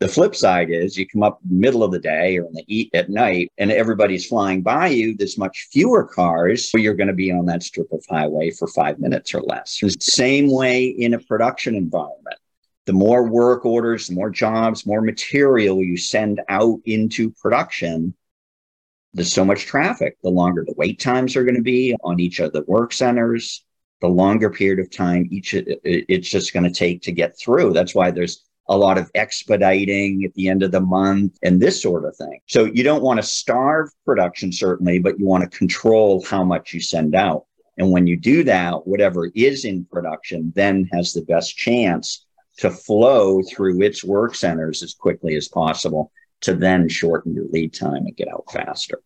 The 0.00 0.08
flip 0.08 0.36
side 0.36 0.70
is 0.70 0.96
you 0.96 1.08
come 1.08 1.24
up 1.24 1.40
middle 1.48 1.82
of 1.82 1.90
the 1.90 1.98
day 1.98 2.38
or 2.38 2.44
in 2.44 2.52
the 2.52 2.64
eat 2.68 2.90
at 2.94 3.10
night 3.10 3.50
and 3.58 3.72
everybody's 3.72 4.26
flying 4.26 4.62
by 4.62 4.88
you. 4.88 5.16
There's 5.16 5.36
much 5.36 5.66
fewer 5.72 6.04
cars. 6.04 6.70
So 6.70 6.78
you're 6.78 6.94
going 6.94 7.08
to 7.08 7.14
be 7.14 7.32
on 7.32 7.46
that 7.46 7.64
strip 7.64 7.92
of 7.92 8.04
highway 8.08 8.52
for 8.52 8.68
five 8.68 9.00
minutes 9.00 9.34
or 9.34 9.42
less. 9.42 9.82
Same 9.98 10.52
way 10.52 10.84
in 10.86 11.14
a 11.14 11.18
production 11.18 11.74
environment. 11.74 12.36
The 12.86 12.92
more 12.92 13.28
work 13.28 13.66
orders, 13.66 14.06
the 14.06 14.14
more 14.14 14.30
jobs, 14.30 14.86
more 14.86 15.00
material 15.00 15.82
you 15.82 15.96
send 15.96 16.40
out 16.48 16.78
into 16.84 17.32
production, 17.32 18.14
there's 19.14 19.32
so 19.32 19.44
much 19.44 19.66
traffic. 19.66 20.16
The 20.22 20.30
longer 20.30 20.64
the 20.64 20.74
wait 20.76 21.00
times 21.00 21.34
are 21.34 21.44
going 21.44 21.56
to 21.56 21.62
be 21.62 21.96
on 22.04 22.20
each 22.20 22.38
of 22.38 22.52
the 22.52 22.62
work 22.68 22.92
centers, 22.92 23.64
the 24.00 24.08
longer 24.08 24.48
period 24.48 24.78
of 24.78 24.90
time 24.90 25.28
each 25.32 25.54
it's 25.54 26.30
just 26.30 26.52
going 26.52 26.64
to 26.64 26.70
take 26.70 27.02
to 27.02 27.12
get 27.12 27.36
through. 27.36 27.72
That's 27.72 27.96
why 27.96 28.12
there's 28.12 28.44
a 28.68 28.76
lot 28.76 28.98
of 28.98 29.10
expediting 29.14 30.24
at 30.24 30.34
the 30.34 30.48
end 30.48 30.62
of 30.62 30.72
the 30.72 30.80
month 30.80 31.38
and 31.42 31.60
this 31.60 31.80
sort 31.80 32.04
of 32.04 32.16
thing. 32.16 32.40
So 32.46 32.66
you 32.66 32.82
don't 32.82 33.02
want 33.02 33.18
to 33.18 33.26
starve 33.26 33.88
production, 34.04 34.52
certainly, 34.52 34.98
but 34.98 35.18
you 35.18 35.24
want 35.24 35.50
to 35.50 35.58
control 35.58 36.24
how 36.24 36.44
much 36.44 36.74
you 36.74 36.80
send 36.80 37.14
out. 37.14 37.46
And 37.78 37.90
when 37.90 38.06
you 38.06 38.16
do 38.16 38.44
that, 38.44 38.86
whatever 38.86 39.30
is 39.34 39.64
in 39.64 39.86
production 39.86 40.52
then 40.54 40.88
has 40.92 41.12
the 41.12 41.22
best 41.22 41.56
chance 41.56 42.26
to 42.58 42.70
flow 42.70 43.40
through 43.42 43.80
its 43.82 44.04
work 44.04 44.34
centers 44.34 44.82
as 44.82 44.94
quickly 44.94 45.36
as 45.36 45.48
possible 45.48 46.10
to 46.40 46.54
then 46.54 46.88
shorten 46.88 47.34
your 47.34 47.46
lead 47.50 47.72
time 47.72 48.04
and 48.06 48.16
get 48.16 48.28
out 48.28 48.44
faster. 48.52 49.00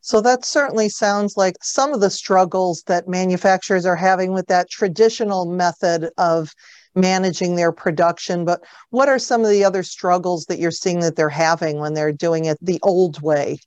So 0.00 0.20
that 0.20 0.44
certainly 0.44 0.88
sounds 0.88 1.36
like 1.36 1.56
some 1.60 1.92
of 1.92 2.00
the 2.00 2.10
struggles 2.10 2.82
that 2.86 3.08
manufacturers 3.08 3.84
are 3.84 3.96
having 3.96 4.32
with 4.32 4.46
that 4.46 4.70
traditional 4.70 5.44
method 5.46 6.10
of 6.16 6.54
managing 6.98 7.56
their 7.56 7.72
production. 7.72 8.44
But 8.44 8.62
what 8.90 9.08
are 9.08 9.18
some 9.18 9.42
of 9.42 9.50
the 9.50 9.64
other 9.64 9.82
struggles 9.82 10.46
that 10.46 10.58
you're 10.58 10.70
seeing 10.70 11.00
that 11.00 11.16
they're 11.16 11.28
having 11.28 11.78
when 11.78 11.94
they're 11.94 12.12
doing 12.12 12.46
it 12.46 12.58
the 12.60 12.78
old 12.82 13.20
way? 13.22 13.58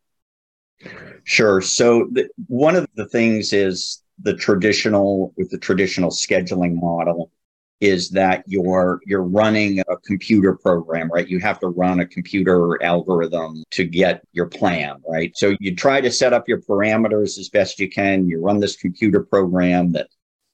Sure. 1.24 1.62
So 1.62 2.08
the, 2.12 2.30
one 2.48 2.76
of 2.76 2.88
the 2.96 3.08
things 3.08 3.54
is 3.54 4.02
the 4.24 4.36
traditional 4.36 5.34
with 5.38 5.50
the 5.50 5.58
traditional 5.58 6.12
scheduling 6.12 6.80
model 6.80 7.32
is 7.80 8.10
that 8.12 8.44
you're 8.46 9.02
you're 9.06 9.24
running 9.24 9.80
a 9.80 9.98
computer 10.06 10.56
program 10.56 11.10
right 11.12 11.28
you 11.28 11.40
have 11.40 11.60
to 11.60 11.68
run 11.68 12.00
a 12.00 12.06
computer 12.06 12.82
algorithm 12.84 13.64
to 13.72 13.84
get 13.84 14.22
your 14.34 14.46
plan 14.46 15.02
right 15.10 15.36
so 15.36 15.56
you 15.60 15.76
try 15.76 16.00
to 16.00 16.12
set 16.12 16.32
up 16.32 16.48
your 16.48 16.62
parameters 16.62 17.40
as 17.40 17.50
best 17.50 17.80
you 17.80 17.90
can 17.90 18.28
you 18.28 18.40
run 18.40 18.60
this 18.60 18.76
computer 18.76 19.22
program 19.24 19.92
that 19.92 20.08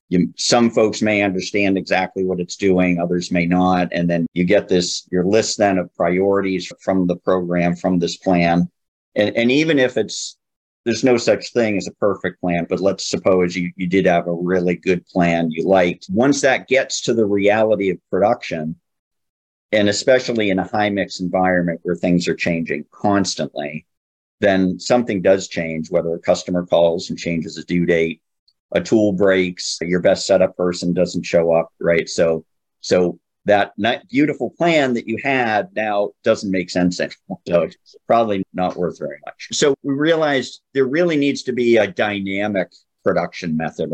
you, 0.09 0.33
some 0.37 0.69
folks 0.69 1.01
may 1.01 1.21
understand 1.21 1.77
exactly 1.77 2.23
what 2.23 2.39
it's 2.39 2.55
doing 2.55 2.99
others 2.99 3.31
may 3.31 3.45
not 3.45 3.87
and 3.91 4.09
then 4.09 4.25
you 4.33 4.43
get 4.43 4.67
this 4.67 5.07
your 5.11 5.25
list 5.25 5.57
then 5.57 5.77
of 5.77 5.93
priorities 5.95 6.71
from 6.79 7.07
the 7.07 7.15
program 7.17 7.75
from 7.75 7.99
this 7.99 8.17
plan 8.17 8.69
and, 9.15 9.35
and 9.35 9.51
even 9.51 9.79
if 9.79 9.97
it's 9.97 10.37
there's 10.87 11.03
no 11.03 11.17
such 11.17 11.51
thing 11.51 11.75
as 11.75 11.85
a 11.85 11.91
perfect 11.95 12.39
plan, 12.39 12.65
but 12.69 12.79
let's 12.79 13.09
suppose 13.09 13.57
you, 13.57 13.73
you 13.75 13.87
did 13.87 14.05
have 14.05 14.25
a 14.25 14.31
really 14.31 14.75
good 14.75 15.05
plan 15.07 15.51
you 15.51 15.67
liked. 15.67 16.07
Once 16.09 16.39
that 16.39 16.69
gets 16.69 17.01
to 17.01 17.13
the 17.13 17.25
reality 17.25 17.89
of 17.89 17.97
production, 18.09 18.73
and 19.73 19.89
especially 19.89 20.49
in 20.49 20.59
a 20.59 20.67
high 20.67 20.89
mix 20.89 21.19
environment 21.19 21.81
where 21.83 21.97
things 21.97 22.25
are 22.29 22.35
changing 22.35 22.85
constantly, 22.89 23.85
then 24.39 24.79
something 24.79 25.21
does 25.21 25.49
change, 25.49 25.91
whether 25.91 26.13
a 26.13 26.19
customer 26.19 26.65
calls 26.65 27.09
and 27.09 27.19
changes 27.19 27.57
a 27.57 27.65
due 27.65 27.85
date, 27.85 28.21
a 28.74 28.81
tool 28.81 29.13
breaks, 29.13 29.77
your 29.81 30.01
best 30.01 30.27
setup 30.27 30.55
person 30.57 30.93
doesn't 30.93 31.25
show 31.25 31.53
up, 31.53 31.69
right? 31.79 32.09
So, 32.09 32.45
so 32.81 33.19
that 33.45 33.71
beautiful 34.09 34.50
plan 34.57 34.93
that 34.93 35.07
you 35.07 35.17
had 35.24 35.69
now 35.74 36.09
doesn't 36.24 36.51
make 36.51 36.69
sense 36.69 37.00
anymore. 37.00 37.39
So 37.47 37.62
it's 37.62 37.95
probably 38.05 38.43
not 38.53 38.75
worth 38.75 39.00
very 39.00 39.19
much. 39.25 39.47
So 39.53 39.74
we 39.83 39.93
realized 39.93 40.62
there 40.74 40.86
really 40.86 41.15
needs 41.15 41.43
to 41.43 41.53
be 41.53 41.77
a 41.77 41.88
dynamic 41.88 42.69
production 43.05 43.55
method 43.55 43.89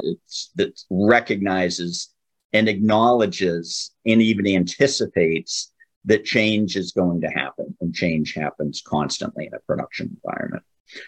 that 0.56 0.82
recognizes 0.89 2.10
and 2.51 2.68
acknowledges 2.68 3.92
and 4.06 4.22
even 4.22 4.48
anticipates 4.48 5.72
that 6.06 6.25
change 6.25 6.75
is 6.75 6.92
going 6.92 7.22
to 7.22 7.27
happen 7.27 7.75
and 7.80 7.94
change 7.94 8.34
happens 8.34 8.82
constantly 8.86 9.46
in 9.46 9.53
a 9.53 9.60
production 9.60 10.18
environment. 10.24 10.63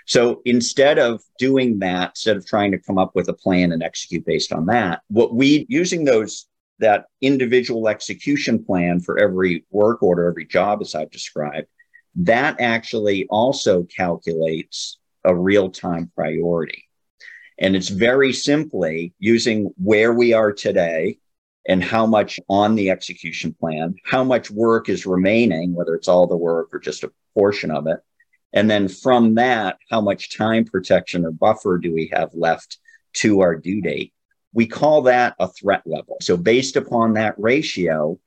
So 0.05 0.41
instead 0.45 0.99
of 0.99 1.21
doing 1.37 1.79
that, 1.79 2.11
instead 2.11 2.37
of 2.37 2.45
trying 2.45 2.71
to 2.71 2.79
come 2.79 2.97
up 2.97 3.11
with 3.15 3.29
a 3.29 3.33
plan 3.33 3.71
and 3.71 3.83
execute 3.83 4.25
based 4.25 4.51
on 4.51 4.65
that, 4.67 5.01
what 5.07 5.35
we 5.35 5.65
using 5.69 6.05
those 6.05 6.47
that 6.79 7.05
individual 7.21 7.87
execution 7.87 8.63
plan 8.63 8.99
for 8.99 9.17
every 9.17 9.65
work 9.69 10.03
order, 10.03 10.27
every 10.27 10.45
job, 10.45 10.81
as 10.81 10.93
I've 10.93 11.11
described, 11.11 11.67
that 12.15 12.59
actually 12.59 13.27
also 13.29 13.83
calculates 13.83 14.97
a 15.23 15.35
real 15.35 15.69
time 15.69 16.11
priority. 16.15 16.83
And 17.57 17.75
it's 17.75 17.89
very 17.89 18.33
simply 18.33 19.13
using 19.19 19.71
where 19.77 20.13
we 20.13 20.33
are 20.33 20.51
today 20.51 21.19
and 21.67 21.83
how 21.83 22.05
much 22.05 22.39
on 22.49 22.75
the 22.75 22.89
execution 22.89 23.53
plan, 23.53 23.95
how 24.03 24.23
much 24.23 24.51
work 24.51 24.89
is 24.89 25.05
remaining, 25.05 25.73
whether 25.73 25.95
it's 25.95 26.07
all 26.07 26.27
the 26.27 26.37
work 26.37 26.69
or 26.73 26.79
just 26.79 27.03
a 27.03 27.11
portion 27.33 27.71
of 27.71 27.87
it. 27.87 27.99
And 28.55 28.71
then 28.71 28.87
from 28.87 29.35
that, 29.35 29.77
how 29.91 30.01
much 30.01 30.35
time 30.35 30.63
protection 30.65 31.25
or 31.25 31.31
buffer 31.31 31.77
do 31.77 31.93
we 31.93 32.09
have 32.13 32.33
left 32.33 32.79
to 33.15 33.41
our 33.41 33.55
due 33.55 33.81
date? 33.81 34.13
We 34.53 34.65
call 34.65 35.01
that 35.03 35.35
a 35.39 35.49
threat 35.49 35.83
level. 35.85 36.17
So, 36.21 36.37
based 36.37 36.77
upon 36.77 37.13
that 37.13 37.35
ratio, 37.37 38.17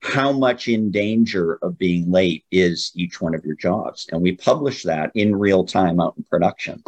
how 0.00 0.30
much 0.30 0.68
in 0.68 0.92
danger 0.92 1.58
of 1.62 1.76
being 1.76 2.10
late 2.10 2.44
is 2.52 2.92
each 2.94 3.20
one 3.20 3.34
of 3.34 3.44
your 3.44 3.56
jobs? 3.56 4.08
And 4.12 4.22
we 4.22 4.36
publish 4.36 4.84
that 4.84 5.10
in 5.16 5.34
real 5.34 5.64
time 5.64 6.00
out 6.00 6.14
in 6.16 6.22
production 6.22 6.84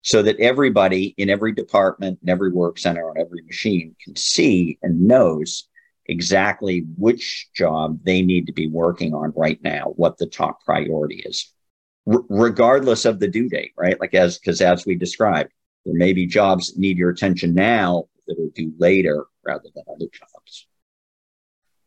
so 0.00 0.22
that 0.22 0.40
everybody 0.40 1.14
in 1.18 1.28
every 1.28 1.52
department, 1.52 2.18
in 2.22 2.30
every 2.30 2.50
work 2.50 2.78
center, 2.78 3.10
on 3.10 3.18
every 3.18 3.42
machine 3.42 3.94
can 4.02 4.16
see 4.16 4.78
and 4.82 5.02
knows 5.02 5.68
exactly 6.06 6.84
which 6.96 7.48
job 7.54 8.00
they 8.04 8.22
need 8.22 8.46
to 8.46 8.52
be 8.52 8.68
working 8.68 9.12
on 9.14 9.32
right 9.36 9.62
now, 9.62 9.92
what 9.96 10.16
the 10.16 10.26
top 10.26 10.64
priority 10.64 11.22
is, 11.26 11.52
R- 12.10 12.24
regardless 12.28 13.04
of 13.04 13.20
the 13.20 13.28
due 13.28 13.48
date, 13.48 13.72
right? 13.76 13.98
Like 14.00 14.14
as, 14.14 14.38
because 14.38 14.60
as 14.60 14.86
we 14.86 14.94
described, 14.94 15.52
there 15.84 15.94
may 15.94 16.12
be 16.12 16.26
jobs 16.26 16.72
that 16.72 16.80
need 16.80 16.98
your 16.98 17.10
attention 17.10 17.54
now 17.54 18.04
that 18.26 18.38
are 18.38 18.50
due 18.54 18.72
later 18.78 19.26
rather 19.44 19.68
than 19.74 19.84
other 19.88 20.06
jobs. 20.12 20.66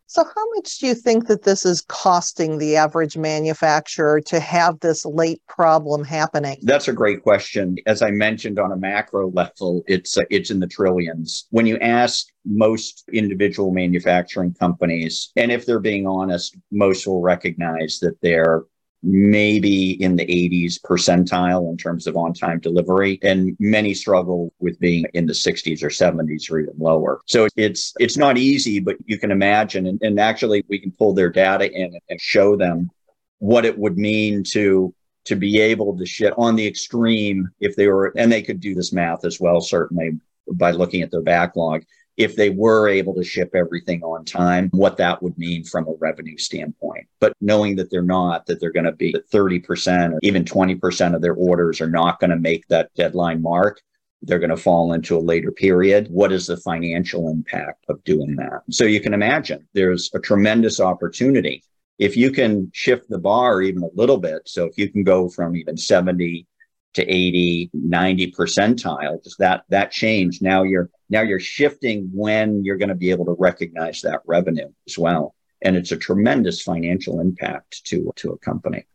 So, 0.08 0.24
how 0.24 0.50
much 0.56 0.78
do 0.78 0.88
you 0.88 0.94
think 0.94 1.28
that 1.28 1.44
this 1.44 1.66
is 1.66 1.82
costing 1.82 2.58
the 2.58 2.76
average 2.76 3.18
manufacturer 3.18 4.22
to 4.28 4.40
have 4.40 4.80
this 4.80 5.04
late 5.04 5.42
problem 5.50 6.04
happening? 6.04 6.58
That's 6.62 6.88
a 6.88 6.94
great 6.94 7.24
question. 7.24 7.78
As 7.88 8.02
I 8.02 8.12
mentioned, 8.12 8.60
on 8.60 8.72
a 8.72 8.78
macro 8.78 9.32
level, 9.32 9.84
it's 9.88 10.18
uh, 10.18 10.24
it's 10.30 10.52
in 10.52 10.60
the 10.60 10.68
trillions. 10.68 11.48
When 11.50 11.66
you 11.66 11.78
ask 11.80 12.28
most 12.46 13.04
individual 13.12 13.72
manufacturing 13.72 14.54
companies, 14.54 15.32
and 15.36 15.52
if 15.52 15.66
they're 15.66 15.80
being 15.80 16.06
honest, 16.06 16.56
most 16.72 17.08
will 17.08 17.22
recognize 17.22 18.00
that 18.00 18.22
they're 18.22 18.64
maybe 19.06 19.92
in 20.02 20.16
the 20.16 20.26
80s 20.26 20.82
percentile 20.82 21.70
in 21.70 21.78
terms 21.78 22.08
of 22.08 22.18
on 22.18 22.34
time 22.34 22.60
delivery 22.60 23.20
and 23.22 23.56
many 23.60 23.94
struggle 23.94 24.52
with 24.60 24.80
being 24.80 25.06
in 25.14 25.28
the 25.28 25.34
60s 25.34 25.84
or 25.84 25.90
70s 25.90 26.52
or 26.52 26.60
even 26.60 26.74
lower 26.78 27.22
so 27.28 27.48
it's 27.56 27.94
it's 28.00 28.18
not 28.18 28.38
easy 28.38 28.80
but 28.80 28.96
you 29.06 29.20
can 29.20 29.32
imagine 29.32 29.86
and, 29.86 30.02
and 30.02 30.20
actually 30.20 30.66
we 30.68 30.80
can 30.80 30.92
pull 30.92 31.14
their 31.14 31.30
data 31.30 31.72
in 31.72 31.98
and 32.10 32.20
show 32.20 32.56
them 32.56 32.90
what 33.38 33.64
it 33.64 33.78
would 33.78 33.98
mean 33.98 34.44
to 34.44 34.94
to 35.26 35.36
be 35.36 35.60
able 35.60 35.96
to 35.96 36.06
ship 36.06 36.34
on 36.38 36.56
the 36.56 36.66
extreme 36.66 37.48
if 37.60 37.76
they 37.76 37.88
were 37.88 38.12
and 38.18 38.32
they 38.32 38.42
could 38.42 38.60
do 38.60 38.74
this 38.74 38.92
math 38.92 39.24
as 39.24 39.40
well 39.40 39.62
certainly 39.62 40.20
by 40.54 40.72
looking 40.72 41.04
at 41.04 41.12
their 41.12 41.22
backlog 41.22 41.84
if 42.18 42.36
they 42.36 42.50
were 42.50 42.88
able 42.88 43.14
to 43.14 43.24
ship 43.24 43.52
everything 43.56 44.02
on 44.04 44.24
time, 44.24 44.70
what 44.72 44.98
that 44.98 45.22
would 45.22 45.38
mean 45.38 45.64
from 45.64 45.88
a 45.88 45.94
revenue 46.00 46.38
standpoint. 46.38 46.85
But 47.26 47.34
knowing 47.42 47.76
that 47.78 47.90
they're 47.90 48.04
not, 48.04 48.46
that 48.46 48.60
they're 48.60 48.72
going 48.72 48.86
to 48.86 48.92
be 48.92 49.12
30% 49.34 50.14
or 50.14 50.20
even 50.22 50.46
20% 50.46 51.16
of 51.16 51.24
their 51.24 51.34
orders 51.34 51.82
are 51.82 51.90
not 51.90 52.20
going 52.20 52.30
to 52.30 52.36
make 52.36 52.68
that 52.68 52.94
deadline 52.94 53.42
mark, 53.42 53.82
they're 54.22 54.38
going 54.38 54.52
to 54.52 54.58
fall 54.58 54.94
into 54.94 55.18
a 55.18 55.28
later 55.32 55.52
period. 55.52 56.08
What 56.12 56.32
is 56.32 56.46
the 56.46 56.58
financial 56.58 57.30
impact 57.30 57.84
of 57.90 58.04
doing 58.04 58.36
that? 58.36 58.62
So 58.70 58.86
you 58.86 59.02
can 59.02 59.16
imagine 59.16 59.68
there's 59.74 60.12
a 60.14 60.20
tremendous 60.20 60.80
opportunity. 60.80 61.64
If 61.98 62.16
you 62.16 62.30
can 62.30 62.70
shift 62.76 63.10
the 63.10 63.18
bar 63.18 63.64
even 63.64 63.82
a 63.82 63.90
little 63.96 64.20
bit, 64.20 64.44
so 64.46 64.66
if 64.66 64.78
you 64.78 64.92
can 64.92 65.04
go 65.04 65.28
from 65.28 65.56
even 65.56 65.78
70 65.78 66.46
to 66.94 67.04
80, 67.04 67.72
90 67.74 68.32
percentile, 68.34 69.24
just 69.24 69.40
that 69.40 69.64
that 69.70 69.92
change. 69.92 70.44
Now 70.44 70.62
you're 70.62 70.92
now 71.10 71.22
you're 71.22 71.40
shifting 71.40 72.10
when 72.14 72.64
you're 72.64 72.78
going 72.78 72.90
to 72.90 72.96
be 72.96 73.10
able 73.10 73.26
to 73.26 73.36
recognize 73.38 74.02
that 74.02 74.22
revenue 74.26 74.70
as 74.88 74.98
well. 74.98 75.35
And 75.62 75.76
it's 75.76 75.92
a 75.92 75.98
tremendous 75.98 76.62
financial 76.62 77.20
impact 77.20 77.86
to, 77.86 78.12
to 78.18 78.32
a 78.32 78.38
company. 78.38 78.86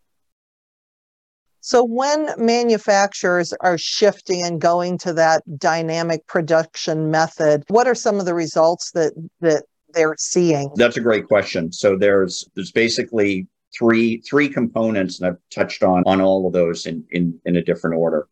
So 1.63 1.85
when 1.85 2.31
manufacturers 2.39 3.53
are 3.61 3.77
shifting 3.77 4.43
and 4.43 4.61
going 4.61 4.99
to 4.99 5.13
that 5.15 5.43
dynamic 5.59 6.27
production 6.27 7.11
method, 7.11 7.65
what 7.69 7.87
are 7.87 7.95
some 7.95 8.19
of 8.19 8.25
the 8.25 8.35
results 8.35 8.93
that 8.93 9.13
that 9.41 9.65
they're 9.93 10.17
seeing? 10.19 10.71
That's 10.77 10.97
a 10.97 11.03
great 11.03 11.27
question. 11.27 11.71
So 11.73 11.99
there's 11.99 12.49
there's 12.55 12.73
basically 12.73 13.47
three 13.77 14.23
three 14.23 14.49
components, 14.49 15.21
and 15.21 15.29
I've 15.29 15.39
touched 15.51 15.83
on 15.83 16.03
on 16.07 16.21
all 16.21 16.47
of 16.47 16.55
those 16.55 16.87
in 16.87 17.05
in, 17.11 17.39
in 17.45 17.57
a 17.57 17.63
different 17.63 17.97
order. 17.97 18.27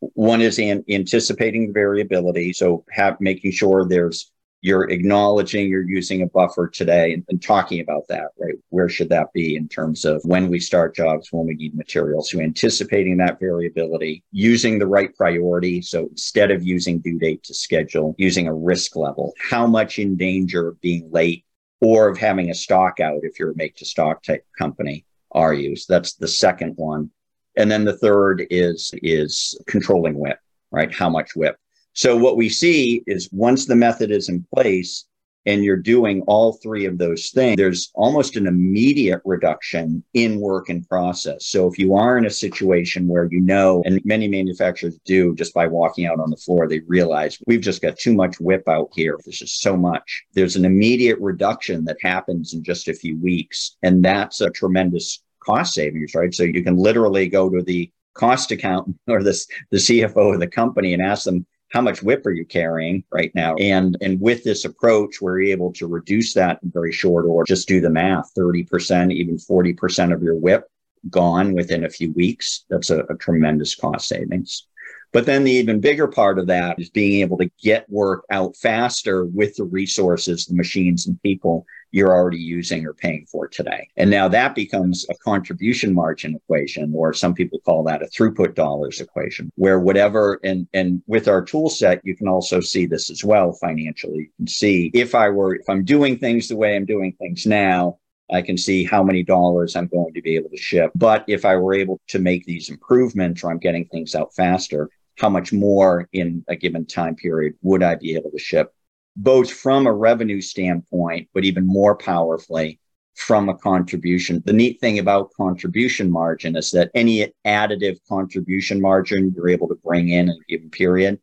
One 0.00 0.42
is 0.42 0.58
in 0.58 0.84
anticipating 0.90 1.72
variability, 1.72 2.52
so 2.52 2.84
have 2.90 3.18
making 3.18 3.52
sure 3.52 3.86
there's 3.88 4.30
you're 4.64 4.88
acknowledging 4.88 5.68
you're 5.68 5.86
using 5.86 6.22
a 6.22 6.26
buffer 6.26 6.66
today 6.66 7.12
and, 7.12 7.22
and, 7.28 7.42
talking 7.42 7.80
about 7.80 8.08
that, 8.08 8.28
right? 8.38 8.54
Where 8.70 8.88
should 8.88 9.10
that 9.10 9.30
be 9.34 9.56
in 9.56 9.68
terms 9.68 10.06
of 10.06 10.22
when 10.24 10.48
we 10.48 10.58
start 10.58 10.96
jobs, 10.96 11.28
when 11.30 11.46
we 11.46 11.54
need 11.54 11.74
materials? 11.74 12.30
So 12.30 12.40
anticipating 12.40 13.18
that 13.18 13.38
variability, 13.38 14.24
using 14.32 14.78
the 14.78 14.86
right 14.86 15.14
priority. 15.14 15.82
So 15.82 16.06
instead 16.06 16.50
of 16.50 16.62
using 16.62 17.00
due 17.00 17.18
date 17.18 17.42
to 17.44 17.52
schedule, 17.52 18.14
using 18.16 18.48
a 18.48 18.54
risk 18.54 18.96
level, 18.96 19.34
how 19.38 19.66
much 19.66 19.98
in 19.98 20.16
danger 20.16 20.68
of 20.68 20.80
being 20.80 21.10
late 21.12 21.44
or 21.82 22.08
of 22.08 22.16
having 22.16 22.48
a 22.48 22.54
stock 22.54 23.00
out 23.00 23.20
if 23.22 23.38
you're 23.38 23.50
a 23.50 23.56
make 23.56 23.76
to 23.76 23.84
stock 23.84 24.22
type 24.22 24.46
company 24.58 25.04
are 25.32 25.52
you? 25.52 25.76
So 25.76 25.92
that's 25.92 26.14
the 26.14 26.28
second 26.28 26.72
one. 26.76 27.10
And 27.58 27.70
then 27.70 27.84
the 27.84 27.98
third 27.98 28.46
is 28.48 28.94
is 29.02 29.60
controlling 29.66 30.18
WIP, 30.18 30.38
right? 30.70 30.92
How 30.92 31.10
much 31.10 31.36
WIP? 31.36 31.58
So 31.94 32.16
what 32.16 32.36
we 32.36 32.48
see 32.48 33.02
is 33.06 33.28
once 33.32 33.66
the 33.66 33.76
method 33.76 34.10
is 34.10 34.28
in 34.28 34.44
place 34.52 35.06
and 35.46 35.62
you're 35.62 35.76
doing 35.76 36.22
all 36.22 36.54
three 36.54 36.86
of 36.86 36.98
those 36.98 37.30
things, 37.30 37.56
there's 37.56 37.92
almost 37.94 38.34
an 38.34 38.48
immediate 38.48 39.20
reduction 39.24 40.02
in 40.12 40.40
work 40.40 40.70
in 40.70 40.82
process. 40.84 41.46
So 41.46 41.68
if 41.68 41.78
you 41.78 41.94
are 41.94 42.18
in 42.18 42.26
a 42.26 42.30
situation 42.30 43.06
where 43.06 43.28
you 43.30 43.40
know, 43.40 43.80
and 43.84 44.00
many 44.04 44.26
manufacturers 44.26 44.98
do 45.04 45.36
just 45.36 45.54
by 45.54 45.68
walking 45.68 46.06
out 46.06 46.18
on 46.18 46.30
the 46.30 46.36
floor, 46.36 46.66
they 46.66 46.80
realize 46.88 47.38
we've 47.46 47.60
just 47.60 47.80
got 47.80 47.96
too 47.96 48.14
much 48.14 48.40
WIP 48.40 48.68
out 48.68 48.88
here. 48.92 49.16
There's 49.24 49.38
just 49.38 49.60
so 49.60 49.76
much. 49.76 50.24
There's 50.32 50.56
an 50.56 50.64
immediate 50.64 51.20
reduction 51.20 51.84
that 51.84 51.98
happens 52.00 52.54
in 52.54 52.64
just 52.64 52.88
a 52.88 52.94
few 52.94 53.16
weeks. 53.20 53.76
And 53.84 54.04
that's 54.04 54.40
a 54.40 54.50
tremendous 54.50 55.22
cost 55.38 55.74
savings, 55.74 56.14
right? 56.16 56.34
So 56.34 56.42
you 56.42 56.64
can 56.64 56.76
literally 56.76 57.28
go 57.28 57.50
to 57.50 57.62
the 57.62 57.88
cost 58.14 58.50
accountant 58.50 58.96
or 59.08 59.22
this 59.22 59.46
the 59.70 59.76
CFO 59.76 60.34
of 60.34 60.40
the 60.40 60.48
company 60.48 60.92
and 60.92 61.02
ask 61.02 61.24
them, 61.24 61.46
how 61.74 61.80
much 61.80 62.04
WIP 62.04 62.24
are 62.24 62.30
you 62.30 62.44
carrying 62.44 63.02
right 63.10 63.34
now? 63.34 63.56
And 63.56 63.98
and 64.00 64.20
with 64.20 64.44
this 64.44 64.64
approach, 64.64 65.20
we're 65.20 65.42
able 65.42 65.72
to 65.72 65.88
reduce 65.88 66.32
that 66.34 66.60
in 66.62 66.70
very 66.70 66.92
short 66.92 67.26
order. 67.26 67.44
Just 67.46 67.66
do 67.66 67.80
the 67.80 67.90
math: 67.90 68.30
thirty 68.34 68.62
percent, 68.62 69.10
even 69.10 69.36
forty 69.36 69.74
percent 69.74 70.12
of 70.12 70.22
your 70.22 70.36
WIP 70.36 70.64
gone 71.10 71.52
within 71.52 71.84
a 71.84 71.90
few 71.90 72.12
weeks. 72.12 72.64
That's 72.70 72.90
a, 72.90 73.00
a 73.10 73.16
tremendous 73.16 73.74
cost 73.74 74.06
savings. 74.06 74.68
But 75.12 75.26
then 75.26 75.42
the 75.42 75.52
even 75.52 75.80
bigger 75.80 76.06
part 76.06 76.38
of 76.38 76.46
that 76.46 76.78
is 76.78 76.90
being 76.90 77.20
able 77.20 77.38
to 77.38 77.50
get 77.60 77.90
work 77.90 78.24
out 78.30 78.56
faster 78.56 79.24
with 79.24 79.56
the 79.56 79.64
resources, 79.64 80.46
the 80.46 80.54
machines 80.54 81.08
and 81.08 81.20
people 81.22 81.66
you're 81.94 82.12
already 82.12 82.38
using 82.38 82.84
or 82.84 82.92
paying 82.92 83.24
for 83.30 83.46
today. 83.46 83.88
And 83.96 84.10
now 84.10 84.26
that 84.26 84.56
becomes 84.56 85.06
a 85.08 85.14
contribution 85.14 85.94
margin 85.94 86.34
equation, 86.34 86.92
or 86.92 87.14
some 87.14 87.34
people 87.34 87.60
call 87.60 87.84
that 87.84 88.02
a 88.02 88.06
throughput 88.06 88.56
dollars 88.56 89.00
equation, 89.00 89.52
where 89.54 89.78
whatever, 89.78 90.40
and, 90.42 90.66
and 90.74 91.02
with 91.06 91.28
our 91.28 91.42
tool 91.42 91.70
set, 91.70 92.00
you 92.02 92.16
can 92.16 92.26
also 92.26 92.58
see 92.58 92.84
this 92.84 93.10
as 93.10 93.24
well 93.24 93.52
financially. 93.52 94.18
You 94.18 94.30
can 94.38 94.48
see 94.48 94.90
if 94.92 95.14
I 95.14 95.28
were, 95.28 95.54
if 95.54 95.68
I'm 95.68 95.84
doing 95.84 96.18
things 96.18 96.48
the 96.48 96.56
way 96.56 96.74
I'm 96.74 96.84
doing 96.84 97.12
things 97.12 97.46
now, 97.46 97.98
I 98.32 98.42
can 98.42 98.58
see 98.58 98.82
how 98.82 99.04
many 99.04 99.22
dollars 99.22 99.76
I'm 99.76 99.86
going 99.86 100.14
to 100.14 100.22
be 100.22 100.34
able 100.34 100.50
to 100.50 100.56
ship. 100.56 100.90
But 100.96 101.24
if 101.28 101.44
I 101.44 101.54
were 101.54 101.74
able 101.74 102.00
to 102.08 102.18
make 102.18 102.44
these 102.44 102.70
improvements 102.70 103.44
or 103.44 103.52
I'm 103.52 103.58
getting 103.58 103.84
things 103.84 104.16
out 104.16 104.34
faster, 104.34 104.90
how 105.16 105.28
much 105.28 105.52
more 105.52 106.08
in 106.12 106.44
a 106.48 106.56
given 106.56 106.86
time 106.86 107.14
period 107.14 107.54
would 107.62 107.84
I 107.84 107.94
be 107.94 108.16
able 108.16 108.32
to 108.32 108.38
ship, 108.38 108.74
both 109.16 109.50
from 109.50 109.86
a 109.86 109.92
revenue 109.92 110.40
standpoint, 110.40 111.28
but 111.32 111.44
even 111.44 111.66
more 111.66 111.96
powerfully 111.96 112.80
from 113.14 113.48
a 113.48 113.56
contribution. 113.56 114.42
The 114.44 114.52
neat 114.52 114.80
thing 114.80 114.98
about 114.98 115.32
contribution 115.34 116.10
margin 116.10 116.56
is 116.56 116.72
that 116.72 116.90
any 116.94 117.32
additive 117.46 117.98
contribution 118.08 118.80
margin 118.80 119.32
you're 119.36 119.48
able 119.48 119.68
to 119.68 119.76
bring 119.76 120.08
in 120.08 120.28
in 120.28 120.36
a 120.36 120.44
given 120.48 120.70
period, 120.70 121.20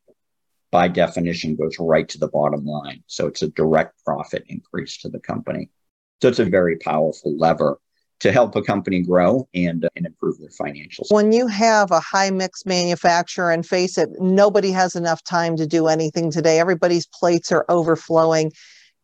by 0.72 0.88
definition, 0.88 1.58
goes 1.58 1.78
right 1.80 2.08
to 2.08 2.18
the 2.18 2.30
bottom 2.30 2.66
line. 2.66 3.04
So 3.08 3.28
it's 3.28 3.42
a 3.42 3.50
direct 3.50 4.04
profit 4.06 4.46
increase 4.48 4.98
to 5.00 5.10
the 5.10 5.20
company. 5.20 5.70
So 6.22 6.30
it's 6.30 6.40
a 6.40 6.46
very 6.46 6.78
powerful 6.78 7.38
lever 7.38 7.78
to 8.22 8.32
help 8.32 8.56
a 8.56 8.62
company 8.62 9.02
grow 9.02 9.48
and, 9.54 9.86
uh, 9.86 9.90
and 9.96 10.06
improve 10.06 10.40
their 10.40 10.50
financials. 10.50 11.12
When 11.12 11.32
you 11.32 11.48
have 11.48 11.92
a 11.92 12.00
high 12.00 12.30
mix 12.30 12.66
manufacturer, 12.66 13.52
and 13.52 13.66
face 13.66 13.98
it, 13.98 14.10
nobody 14.20 14.72
has 14.72 14.96
enough 14.96 15.24
time 15.24 15.58
to 15.58 15.68
do 15.68 15.88
anything 15.88 16.32
today, 16.32 16.60
everybody's 16.60 17.08
plates 17.08 17.52
are 17.52 17.66
overflowing. 17.70 18.52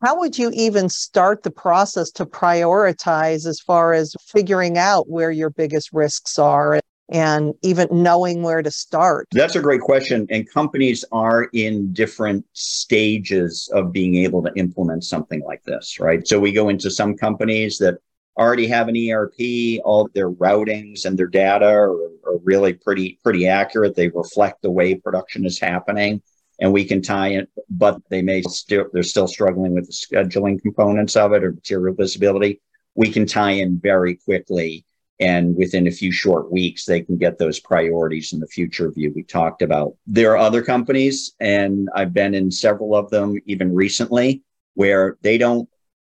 How 0.02 0.18
would 0.20 0.38
you 0.38 0.50
even 0.54 0.88
start 0.88 1.42
the 1.42 1.50
process 1.50 2.10
to 2.12 2.24
prioritize 2.24 3.46
as 3.46 3.60
far 3.60 3.92
as 3.92 4.14
figuring 4.26 4.78
out 4.78 5.10
where 5.10 5.32
your 5.32 5.50
biggest 5.50 5.92
risks 5.92 6.38
are 6.38 6.78
and 7.10 7.54
even 7.62 7.88
knowing 7.90 8.42
where 8.42 8.62
to 8.62 8.70
start? 8.70 9.26
That's 9.32 9.56
a 9.56 9.60
great 9.60 9.80
question. 9.80 10.26
And 10.30 10.48
companies 10.48 11.04
are 11.10 11.48
in 11.52 11.92
different 11.92 12.44
stages 12.52 13.68
of 13.72 13.92
being 13.92 14.14
able 14.16 14.42
to 14.44 14.52
implement 14.54 15.02
something 15.04 15.42
like 15.42 15.64
this, 15.64 15.98
right? 15.98 16.26
So 16.28 16.38
we 16.38 16.52
go 16.52 16.68
into 16.68 16.90
some 16.90 17.16
companies 17.16 17.78
that 17.78 17.98
already 18.38 18.68
have 18.68 18.88
an 18.88 18.96
ERP. 18.96 19.80
All 19.84 20.08
their 20.14 20.30
routings 20.30 21.04
and 21.04 21.18
their 21.18 21.26
data 21.26 21.66
are, 21.66 21.92
are 21.92 22.38
really 22.44 22.72
pretty 22.72 23.18
pretty 23.22 23.48
accurate. 23.48 23.96
They 23.96 24.08
reflect 24.08 24.62
the 24.62 24.70
way 24.70 24.94
production 24.94 25.44
is 25.44 25.58
happening, 25.58 26.22
and 26.60 26.72
we 26.72 26.84
can 26.84 27.02
tie 27.02 27.30
it. 27.30 27.50
But 27.68 28.00
they 28.08 28.22
may 28.22 28.42
still 28.42 28.86
they're 28.92 29.02
still 29.02 29.28
struggling 29.28 29.74
with 29.74 29.86
the 29.86 29.92
scheduling 29.92 30.62
components 30.62 31.16
of 31.16 31.32
it 31.32 31.44
or 31.44 31.52
material 31.52 31.94
visibility. 31.94 32.60
We 32.94 33.10
can 33.10 33.26
tie 33.26 33.52
in 33.52 33.78
very 33.80 34.16
quickly. 34.16 34.84
And 35.20 35.56
within 35.56 35.88
a 35.88 35.90
few 35.90 36.12
short 36.12 36.52
weeks, 36.52 36.84
they 36.84 37.00
can 37.00 37.18
get 37.18 37.38
those 37.38 37.58
priorities 37.58 38.32
in 38.32 38.38
the 38.38 38.46
future 38.46 38.88
view 38.92 39.12
we 39.16 39.24
talked 39.24 39.62
about. 39.62 39.96
There 40.06 40.30
are 40.30 40.36
other 40.36 40.62
companies, 40.62 41.34
and 41.40 41.88
I've 41.92 42.14
been 42.14 42.34
in 42.34 42.52
several 42.52 42.94
of 42.94 43.10
them 43.10 43.36
even 43.44 43.74
recently, 43.74 44.44
where 44.74 45.16
they 45.22 45.36
don't, 45.36 45.68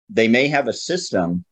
they 0.09 0.27
may 0.27 0.47
have 0.47 0.67
a 0.67 0.73
system 0.73 1.45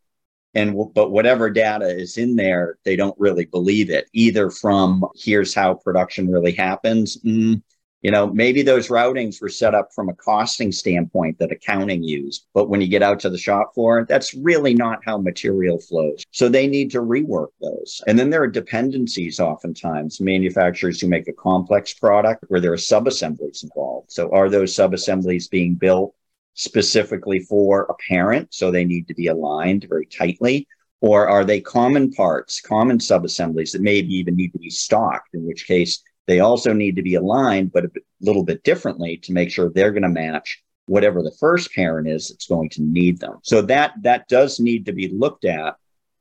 and 0.55 0.75
but 0.93 1.11
whatever 1.11 1.49
data 1.49 1.87
is 1.87 2.17
in 2.17 2.35
there 2.35 2.77
they 2.83 2.95
don't 2.95 3.19
really 3.19 3.45
believe 3.45 3.89
it 3.89 4.07
either 4.13 4.49
from 4.49 5.05
here's 5.15 5.53
how 5.53 5.73
production 5.73 6.29
really 6.29 6.53
happens 6.53 7.17
mm, 7.23 7.61
you 8.01 8.11
know 8.11 8.27
maybe 8.27 8.61
those 8.61 8.89
routings 8.89 9.41
were 9.41 9.49
set 9.49 9.73
up 9.73 9.89
from 9.93 10.09
a 10.09 10.15
costing 10.15 10.71
standpoint 10.71 11.37
that 11.39 11.51
accounting 11.51 12.03
used 12.03 12.45
but 12.53 12.69
when 12.69 12.81
you 12.81 12.87
get 12.87 13.03
out 13.03 13.19
to 13.19 13.29
the 13.29 13.37
shop 13.37 13.73
floor 13.73 14.05
that's 14.07 14.33
really 14.33 14.73
not 14.73 14.99
how 15.05 15.17
material 15.17 15.79
flows. 15.79 16.23
So 16.31 16.49
they 16.49 16.67
need 16.67 16.91
to 16.91 16.99
rework 16.99 17.47
those. 17.61 18.01
And 18.07 18.17
then 18.17 18.29
there 18.29 18.43
are 18.43 18.47
dependencies 18.47 19.39
oftentimes. 19.39 20.21
Manufacturers 20.21 21.01
who 21.01 21.07
make 21.07 21.27
a 21.27 21.33
complex 21.33 21.93
product 21.93 22.45
where 22.47 22.59
there 22.59 22.73
are 22.73 22.77
subassemblies 22.77 23.63
involved. 23.63 24.11
So 24.11 24.31
are 24.31 24.49
those 24.49 24.75
subassemblies 24.75 25.49
being 25.49 25.75
built 25.75 26.13
specifically 26.53 27.39
for 27.39 27.83
a 27.83 27.95
parent, 28.09 28.53
so 28.53 28.69
they 28.69 28.85
need 28.85 29.07
to 29.07 29.13
be 29.13 29.27
aligned 29.27 29.85
very 29.89 30.05
tightly? 30.05 30.67
Or 31.01 31.27
are 31.27 31.43
they 31.43 31.59
common 31.59 32.11
parts, 32.11 32.61
common 32.61 32.97
subassemblies 32.97 33.71
that 33.73 33.81
maybe 33.81 34.13
even 34.13 34.35
need 34.35 34.53
to 34.53 34.59
be 34.59 34.69
stocked, 34.69 35.33
in 35.33 35.45
which 35.45 35.67
case 35.67 36.01
they 36.27 36.39
also 36.39 36.71
need 36.71 36.95
to 36.95 37.01
be 37.01 37.15
aligned, 37.15 37.73
but 37.73 37.85
a 37.85 37.91
little 38.21 38.43
bit 38.43 38.63
differently 38.63 39.17
to 39.17 39.33
make 39.33 39.51
sure 39.51 39.69
they're 39.69 39.91
going 39.91 40.03
to 40.03 40.09
match 40.09 40.63
whatever 40.85 41.21
the 41.21 41.35
first 41.39 41.73
parent 41.73 42.07
is 42.07 42.29
that's 42.29 42.47
going 42.47 42.69
to 42.69 42.81
need 42.81 43.19
them. 43.19 43.39
So 43.43 43.61
that 43.63 43.93
that 44.01 44.27
does 44.27 44.59
need 44.59 44.85
to 44.85 44.93
be 44.93 45.09
looked 45.09 45.45
at. 45.45 45.75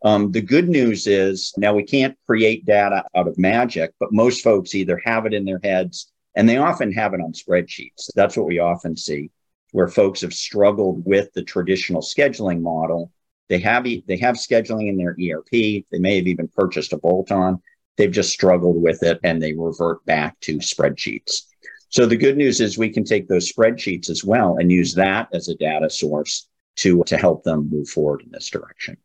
Um, 0.05 0.33
the 0.33 0.41
good 0.41 0.69
news 0.69 1.07
is 1.07 1.53
now 1.57 1.75
we 1.75 1.85
can't 1.85 2.19
create 2.27 2.65
data 2.65 3.05
out 3.15 3.29
of 3.29 3.39
magic, 3.39 3.93
but 4.01 4.13
most 4.13 4.43
folks 4.43 4.75
either 4.75 5.01
have 5.05 5.27
it 5.27 5.35
in 5.35 5.45
their 5.45 5.61
heads 5.63 6.11
and 6.35 6.49
they 6.49 6.57
often 6.57 6.93
have 6.93 7.15
it 7.15 7.21
on 7.21 7.33
spreadsheets. 7.33 8.11
That's 8.17 8.37
what 8.37 8.47
we 8.47 8.59
often 8.59 8.97
see 8.97 9.31
where 9.73 9.89
folks 9.89 10.21
have 10.21 10.33
struggled 10.33 11.05
with 11.05 11.33
the 11.33 11.43
traditional 11.43 12.01
scheduling 12.01 12.61
model. 12.61 13.11
They 13.49 13.59
have 13.59 13.85
they 13.85 14.17
have 14.19 14.37
scheduling 14.37 14.89
in 14.89 14.97
their 14.97 15.17
ERP. 15.21 15.51
They 15.51 15.99
may 15.99 16.17
have 16.17 16.27
even 16.27 16.49
purchased 16.49 16.93
a 16.93 16.99
bolt-on. 16.99 17.61
They've 17.97 18.11
just 18.11 18.31
struggled 18.31 18.81
with 18.81 19.03
it 19.03 19.19
and 19.25 19.43
they 19.43 19.53
revert 19.53 20.05
back 20.07 20.39
to 20.41 20.59
spreadsheets. 20.59 21.43
So 21.89 22.07
the 22.07 22.17
good 22.17 22.39
news 22.39 22.61
is 22.61 22.79
we 22.79 22.89
can 22.89 23.05
take 23.05 23.29
those 23.29 23.53
spreadsheets 23.53 24.09
as 24.09 24.25
well 24.25 24.57
and 24.57 24.73
use 24.73 24.95
that 24.95 25.29
as 25.35 25.49
a 25.49 25.57
data 25.57 25.91
source 25.91 26.49
to, 26.77 27.03
to 27.05 27.19
help 27.19 27.45
them 27.45 27.69
move 27.71 27.89
forward 27.89 28.23
in 28.23 28.31
this 28.31 28.49
direction. 28.49 28.97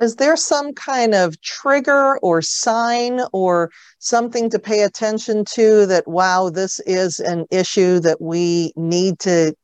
Is 0.00 0.16
there 0.16 0.36
some 0.36 0.72
kind 0.72 1.14
of 1.14 1.40
trigger 1.40 2.18
or 2.18 2.42
sign 2.42 3.20
or 3.32 3.70
something 3.98 4.50
to 4.50 4.58
pay 4.58 4.82
attention 4.82 5.44
to 5.52 5.86
that, 5.86 6.08
wow, 6.08 6.50
this 6.50 6.80
is 6.80 7.20
an 7.20 7.46
issue 7.50 8.00
that 8.00 8.20
we 8.20 8.72
need 8.76 9.18
to 9.20 9.54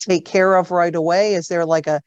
take 0.00 0.24
care 0.24 0.56
of 0.56 0.70
right 0.70 0.94
away? 0.94 1.34
Is 1.34 1.46
there 1.46 1.64
like 1.64 1.86
a 1.86 2.02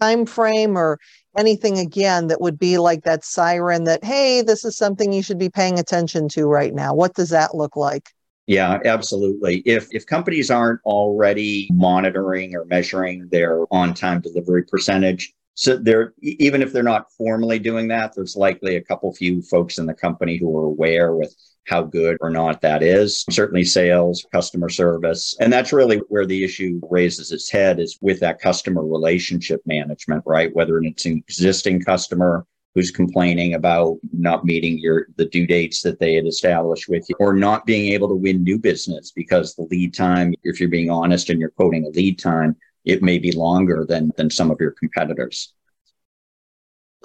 time 0.00 0.26
frame 0.26 0.76
or 0.76 0.98
anything 1.36 1.78
again 1.78 2.26
that 2.26 2.40
would 2.40 2.58
be 2.58 2.78
like 2.78 3.04
that 3.04 3.24
siren 3.24 3.84
that, 3.84 4.04
hey, 4.04 4.42
this 4.42 4.64
is 4.64 4.76
something 4.76 5.12
you 5.12 5.22
should 5.22 5.38
be 5.38 5.50
paying 5.50 5.78
attention 5.78 6.28
to 6.28 6.46
right 6.46 6.74
now? 6.74 6.94
What 6.94 7.14
does 7.14 7.30
that 7.30 7.54
look 7.54 7.76
like? 7.76 8.10
Yeah, 8.46 8.80
absolutely. 8.84 9.62
If 9.64 9.86
if 9.92 10.04
companies 10.04 10.50
aren't 10.50 10.80
already 10.84 11.68
monitoring 11.72 12.56
or 12.56 12.64
measuring 12.64 13.28
their 13.30 13.64
on-time 13.70 14.20
delivery 14.20 14.64
percentage, 14.64 15.32
so 15.54 15.76
they're 15.76 16.14
even 16.22 16.62
if 16.62 16.72
they're 16.72 16.82
not 16.82 17.12
formally 17.12 17.58
doing 17.58 17.88
that, 17.88 18.14
there's 18.14 18.36
likely 18.36 18.76
a 18.76 18.84
couple 18.84 19.12
few 19.12 19.42
folks 19.42 19.78
in 19.78 19.86
the 19.86 19.94
company 19.94 20.36
who 20.36 20.56
are 20.56 20.64
aware 20.64 21.14
with 21.14 21.34
how 21.68 21.82
good 21.82 22.16
or 22.20 22.30
not 22.30 22.60
that 22.60 22.82
is. 22.82 23.24
Certainly 23.30 23.64
sales, 23.64 24.26
customer 24.32 24.68
service. 24.68 25.36
And 25.40 25.52
that's 25.52 25.72
really 25.72 25.98
where 26.08 26.26
the 26.26 26.42
issue 26.42 26.80
raises 26.90 27.30
its 27.30 27.50
head 27.50 27.78
is 27.78 27.98
with 28.00 28.20
that 28.20 28.40
customer 28.40 28.84
relationship 28.84 29.60
management, 29.66 30.22
right? 30.26 30.54
Whether 30.54 30.78
it's 30.78 31.04
an 31.04 31.22
existing 31.28 31.82
customer 31.82 32.46
who's 32.74 32.90
complaining 32.90 33.54
about 33.54 33.98
not 34.12 34.44
meeting 34.44 34.78
your 34.78 35.06
the 35.16 35.26
due 35.26 35.46
dates 35.46 35.82
that 35.82 36.00
they 36.00 36.14
had 36.14 36.26
established 36.26 36.88
with 36.88 37.04
you 37.08 37.14
or 37.20 37.34
not 37.34 37.66
being 37.66 37.92
able 37.92 38.08
to 38.08 38.14
win 38.14 38.42
new 38.42 38.58
business 38.58 39.12
because 39.12 39.54
the 39.54 39.66
lead 39.70 39.92
time 39.92 40.34
if 40.42 40.58
you're 40.58 40.70
being 40.70 40.88
honest 40.88 41.28
and 41.28 41.38
you're 41.38 41.50
quoting 41.50 41.84
a 41.84 41.90
lead 41.90 42.18
time 42.18 42.56
it 42.84 43.02
may 43.02 43.18
be 43.18 43.32
longer 43.32 43.84
than 43.88 44.12
than 44.16 44.30
some 44.30 44.50
of 44.50 44.58
your 44.60 44.72
competitors 44.72 45.52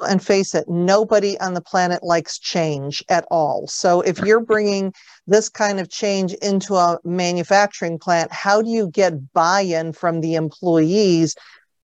and 0.08 0.24
face 0.24 0.54
it, 0.54 0.68
nobody 0.68 1.40
on 1.40 1.54
the 1.54 1.62
planet 1.62 2.04
likes 2.04 2.40
change 2.40 3.04
at 3.10 3.26
all. 3.32 3.68
So 3.68 4.02
if 4.02 4.20
you're 4.20 4.40
bringing 4.40 4.94
this 5.26 5.50
kind 5.50 5.80
of 5.80 5.90
change 5.90 6.34
into 6.36 6.76
a 6.76 7.00
manufacturing 7.04 8.00
plant, 8.00 8.32
how 8.32 8.62
do 8.62 8.70
you 8.70 8.90
get 8.90 9.34
buy 9.34 9.62
in 9.62 9.94
from 9.94 10.22
the 10.22 10.36
employees 10.36 11.36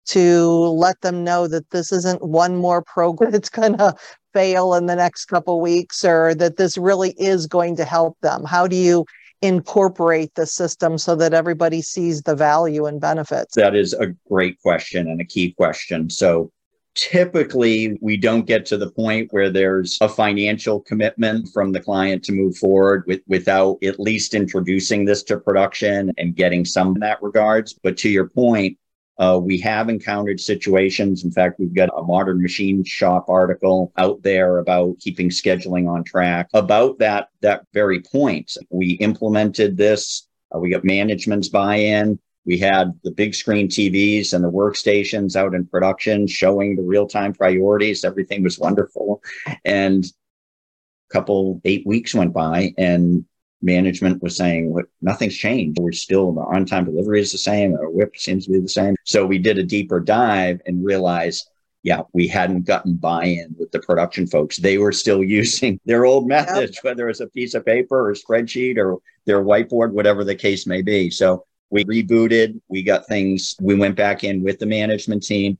to 0.07 0.47
let 0.47 0.99
them 1.01 1.23
know 1.23 1.47
that 1.47 1.69
this 1.69 1.91
isn't 1.91 2.25
one 2.25 2.55
more 2.55 2.81
program 2.83 3.31
that's 3.31 3.49
going 3.49 3.77
to 3.77 3.93
fail 4.33 4.73
in 4.73 4.85
the 4.85 4.95
next 4.95 5.25
couple 5.25 5.59
weeks 5.61 6.03
or 6.03 6.33
that 6.35 6.57
this 6.57 6.77
really 6.77 7.11
is 7.17 7.47
going 7.47 7.75
to 7.75 7.85
help 7.85 8.17
them? 8.21 8.43
How 8.43 8.67
do 8.67 8.75
you 8.75 9.05
incorporate 9.41 10.33
the 10.35 10.45
system 10.45 10.97
so 10.97 11.15
that 11.15 11.33
everybody 11.33 11.81
sees 11.81 12.21
the 12.21 12.35
value 12.35 12.85
and 12.85 12.99
benefits? 12.99 13.55
That 13.55 13.75
is 13.75 13.93
a 13.93 14.07
great 14.29 14.61
question 14.61 15.07
and 15.07 15.21
a 15.21 15.25
key 15.25 15.53
question. 15.53 16.09
So 16.09 16.51
typically 16.95 17.97
we 18.01 18.17
don't 18.17 18.45
get 18.45 18.65
to 18.65 18.77
the 18.77 18.91
point 18.91 19.31
where 19.31 19.49
there's 19.49 19.97
a 20.01 20.09
financial 20.09 20.81
commitment 20.81 21.47
from 21.53 21.71
the 21.71 21.79
client 21.79 22.23
to 22.23 22.33
move 22.33 22.57
forward 22.57 23.03
with, 23.07 23.21
without 23.27 23.77
at 23.83 23.99
least 23.99 24.33
introducing 24.33 25.05
this 25.05 25.23
to 25.23 25.39
production 25.39 26.11
and 26.17 26.35
getting 26.35 26.65
some 26.65 26.95
in 26.95 26.99
that 26.99 27.21
regards. 27.21 27.73
But 27.73 27.95
to 27.97 28.09
your 28.09 28.27
point, 28.27 28.77
uh, 29.19 29.37
we 29.41 29.59
have 29.59 29.89
encountered 29.89 30.39
situations. 30.39 31.25
In 31.25 31.31
fact, 31.31 31.59
we've 31.59 31.73
got 31.73 31.89
a 31.95 32.03
modern 32.03 32.41
machine 32.41 32.83
shop 32.85 33.25
article 33.27 33.91
out 33.97 34.23
there 34.23 34.59
about 34.59 34.97
keeping 34.99 35.29
scheduling 35.29 35.89
on 35.89 36.03
track. 36.05 36.47
About 36.53 36.97
that 36.99 37.29
that 37.41 37.65
very 37.73 38.01
point, 38.01 38.55
we 38.69 38.91
implemented 38.93 39.75
this. 39.75 40.27
Uh, 40.55 40.59
we 40.59 40.71
got 40.71 40.85
management's 40.85 41.49
buy-in. 41.49 42.17
We 42.45 42.57
had 42.57 42.97
the 43.03 43.11
big 43.11 43.35
screen 43.35 43.67
TVs 43.67 44.33
and 44.33 44.43
the 44.43 44.49
workstations 44.49 45.35
out 45.35 45.53
in 45.53 45.67
production 45.67 46.25
showing 46.25 46.75
the 46.75 46.81
real 46.81 47.05
time 47.05 47.33
priorities. 47.33 48.05
Everything 48.05 48.41
was 48.41 48.57
wonderful. 48.57 49.21
And 49.65 50.05
a 50.05 51.13
couple, 51.13 51.61
eight 51.65 51.85
weeks 51.85 52.15
went 52.15 52.33
by 52.33 52.73
and 52.77 53.25
management 53.61 54.21
was 54.23 54.37
saying, 54.37 54.71
"What? 54.71 54.85
nothing's 55.01 55.35
changed. 55.35 55.79
We're 55.79 55.91
still, 55.91 56.31
the 56.31 56.41
on 56.41 56.65
time 56.65 56.85
delivery 56.85 57.21
is 57.21 57.31
the 57.31 57.37
same. 57.37 57.75
Our 57.75 57.89
WIP 57.89 58.17
seems 58.17 58.45
to 58.45 58.51
be 58.51 58.59
the 58.59 58.69
same. 58.69 58.95
So 59.03 59.25
we 59.25 59.37
did 59.37 59.57
a 59.57 59.63
deeper 59.63 59.99
dive 59.99 60.61
and 60.65 60.83
realized 60.83 61.49
yeah, 61.83 62.01
we 62.13 62.27
hadn't 62.27 62.65
gotten 62.65 62.95
buy 62.95 63.23
in 63.25 63.55
with 63.57 63.71
the 63.71 63.79
production 63.79 64.27
folks. 64.27 64.57
They 64.57 64.77
were 64.77 64.91
still 64.91 65.23
using 65.39 65.79
their 65.85 66.05
old 66.05 66.27
methods, 66.27 66.75
yep. 66.75 66.83
whether 66.83 67.09
it's 67.09 67.21
a 67.21 67.27
piece 67.27 67.53
of 67.53 67.65
paper 67.65 68.07
or 68.07 68.11
a 68.11 68.15
spreadsheet 68.15 68.77
or 68.77 68.99
their 69.25 69.43
whiteboard, 69.43 69.91
whatever 69.91 70.23
the 70.23 70.35
case 70.35 70.67
may 70.67 70.81
be. 70.81 71.09
So 71.09 71.45
we 71.69 71.85
rebooted. 71.85 72.59
We 72.67 72.83
got 72.83 73.07
things. 73.07 73.55
We 73.61 73.75
went 73.75 73.95
back 73.95 74.23
in 74.23 74.43
with 74.43 74.59
the 74.59 74.65
management 74.65 75.23
team. 75.23 75.57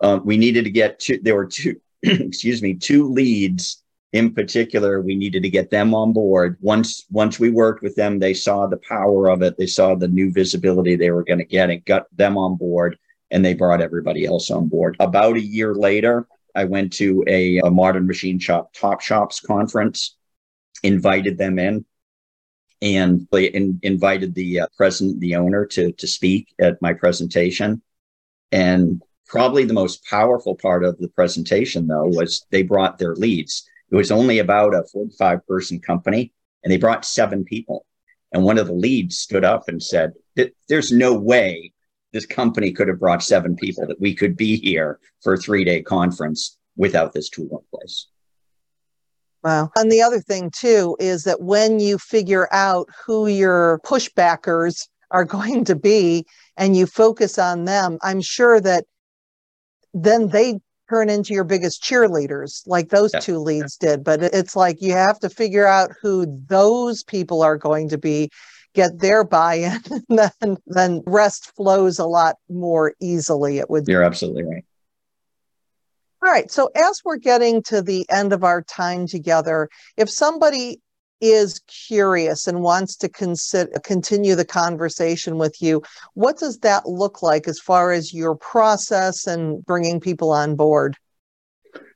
Um, 0.00 0.24
we 0.24 0.36
needed 0.36 0.64
to 0.64 0.70
get 0.70 0.98
two. 0.98 1.18
There 1.22 1.34
were 1.34 1.46
two. 1.46 1.80
excuse 2.02 2.62
me, 2.62 2.74
two 2.74 3.12
leads 3.12 3.81
in 4.12 4.34
particular. 4.34 5.00
We 5.00 5.14
needed 5.14 5.42
to 5.42 5.50
get 5.50 5.70
them 5.70 5.94
on 5.94 6.12
board. 6.12 6.56
Once 6.60 7.04
once 7.10 7.38
we 7.38 7.50
worked 7.50 7.82
with 7.82 7.96
them, 7.96 8.18
they 8.18 8.34
saw 8.34 8.66
the 8.66 8.80
power 8.88 9.28
of 9.28 9.42
it. 9.42 9.56
They 9.56 9.66
saw 9.66 9.94
the 9.94 10.08
new 10.08 10.32
visibility 10.32 10.96
they 10.96 11.10
were 11.10 11.24
going 11.24 11.38
to 11.38 11.44
get. 11.44 11.70
and 11.70 11.84
got 11.84 12.14
them 12.16 12.36
on 12.36 12.56
board, 12.56 12.98
and 13.30 13.44
they 13.44 13.54
brought 13.54 13.80
everybody 13.80 14.24
else 14.26 14.50
on 14.50 14.68
board. 14.68 14.96
About 15.00 15.36
a 15.36 15.42
year 15.42 15.74
later, 15.74 16.26
I 16.54 16.64
went 16.64 16.92
to 16.94 17.24
a, 17.26 17.58
a 17.58 17.70
modern 17.70 18.06
machine 18.06 18.38
shop 18.38 18.74
top 18.74 19.00
shops 19.00 19.40
conference, 19.40 20.16
invited 20.82 21.38
them 21.38 21.58
in 21.58 21.84
and 22.82 23.26
in, 23.32 23.80
invited 23.82 24.34
the 24.34 24.60
uh, 24.60 24.66
president, 24.76 25.20
the 25.20 25.36
owner, 25.36 25.64
to 25.66 25.92
to 25.92 26.06
speak 26.06 26.48
at 26.60 26.82
my 26.82 26.92
presentation. 26.92 27.80
And 28.50 29.00
probably 29.26 29.64
the 29.64 29.72
most 29.72 30.04
powerful 30.04 30.54
part 30.54 30.84
of 30.84 30.98
the 30.98 31.08
presentation, 31.08 31.86
though, 31.86 32.08
was 32.08 32.44
they 32.50 32.62
brought 32.62 32.98
their 32.98 33.14
leads. 33.14 33.66
It 33.92 33.96
was 33.96 34.10
only 34.10 34.38
about 34.38 34.74
a 34.74 34.84
45 34.84 35.46
person 35.46 35.78
company, 35.78 36.32
and 36.64 36.72
they 36.72 36.78
brought 36.78 37.04
seven 37.04 37.44
people. 37.44 37.84
And 38.32 38.42
one 38.42 38.56
of 38.56 38.66
the 38.66 38.72
leads 38.72 39.18
stood 39.18 39.44
up 39.44 39.68
and 39.68 39.82
said, 39.82 40.14
There's 40.68 40.90
no 40.90 41.12
way 41.12 41.72
this 42.12 42.24
company 42.24 42.72
could 42.72 42.88
have 42.88 42.98
brought 42.98 43.22
seven 43.22 43.54
people, 43.54 43.86
that 43.86 44.00
we 44.00 44.14
could 44.14 44.34
be 44.34 44.56
here 44.56 44.98
for 45.22 45.34
a 45.34 45.38
three 45.38 45.64
day 45.64 45.82
conference 45.82 46.56
without 46.76 47.12
this 47.12 47.28
tool 47.28 47.48
in 47.50 47.78
place. 47.78 48.06
Wow. 49.44 49.70
And 49.76 49.92
the 49.92 50.00
other 50.00 50.20
thing, 50.20 50.50
too, 50.50 50.96
is 50.98 51.24
that 51.24 51.42
when 51.42 51.78
you 51.78 51.98
figure 51.98 52.48
out 52.50 52.88
who 53.04 53.26
your 53.26 53.80
pushbackers 53.84 54.88
are 55.10 55.24
going 55.36 55.66
to 55.66 55.76
be 55.76 56.24
and 56.56 56.74
you 56.74 56.86
focus 56.86 57.38
on 57.38 57.66
them, 57.66 57.98
I'm 58.02 58.22
sure 58.22 58.58
that 58.60 58.86
then 59.92 60.28
they 60.28 60.60
turn 60.92 61.08
into 61.08 61.32
your 61.32 61.44
biggest 61.44 61.82
cheerleaders 61.82 62.62
like 62.66 62.90
those 62.90 63.12
yeah. 63.14 63.20
two 63.20 63.38
leads 63.38 63.78
yeah. 63.80 63.90
did. 63.90 64.04
But 64.04 64.22
it's 64.22 64.54
like 64.54 64.82
you 64.82 64.92
have 64.92 65.18
to 65.20 65.30
figure 65.30 65.66
out 65.66 65.92
who 66.02 66.26
those 66.46 67.02
people 67.02 67.42
are 67.42 67.56
going 67.56 67.88
to 67.88 67.98
be, 67.98 68.28
get 68.74 68.98
their 68.98 69.24
buy-in, 69.24 69.80
and 70.08 70.18
then 70.40 70.56
then 70.66 71.02
rest 71.06 71.54
flows 71.56 71.98
a 71.98 72.04
lot 72.04 72.36
more 72.50 72.94
easily. 73.00 73.58
It 73.58 73.70
would. 73.70 73.88
You're 73.88 74.02
absolutely 74.02 74.44
right. 74.44 74.64
All 76.22 76.30
right. 76.30 76.50
So, 76.50 76.70
as 76.76 77.00
we're 77.04 77.16
getting 77.16 77.62
to 77.64 77.80
the 77.80 78.06
end 78.10 78.34
of 78.34 78.44
our 78.44 78.62
time 78.62 79.06
together, 79.06 79.70
if 79.96 80.10
somebody 80.10 80.80
is 81.22 81.60
curious 81.68 82.46
and 82.46 82.60
wants 82.60 82.96
to 82.96 83.08
consider 83.08 83.70
continue 83.84 84.34
the 84.34 84.44
conversation 84.44 85.38
with 85.38 85.62
you, 85.62 85.80
what 86.14 86.36
does 86.36 86.58
that 86.58 86.86
look 86.86 87.22
like 87.22 87.48
as 87.48 87.58
far 87.58 87.92
as 87.92 88.12
your 88.12 88.34
process 88.34 89.26
and 89.26 89.64
bringing 89.64 90.00
people 90.00 90.30
on 90.32 90.56
board? 90.56 90.96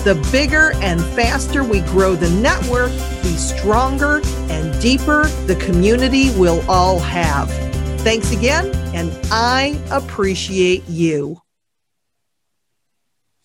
The 0.02 0.14
bigger 0.32 0.72
and 0.76 0.98
faster 1.14 1.62
we 1.62 1.80
grow 1.80 2.14
the 2.14 2.30
network, 2.30 2.90
the 2.90 3.36
stronger 3.36 4.22
and 4.48 4.80
deeper 4.80 5.26
the 5.44 5.56
community 5.56 6.30
we'll 6.38 6.68
all 6.70 6.98
have. 7.00 7.50
Thanks 8.00 8.32
again, 8.32 8.74
and 8.94 9.12
I 9.30 9.78
appreciate 9.90 10.88
you. 10.88 11.42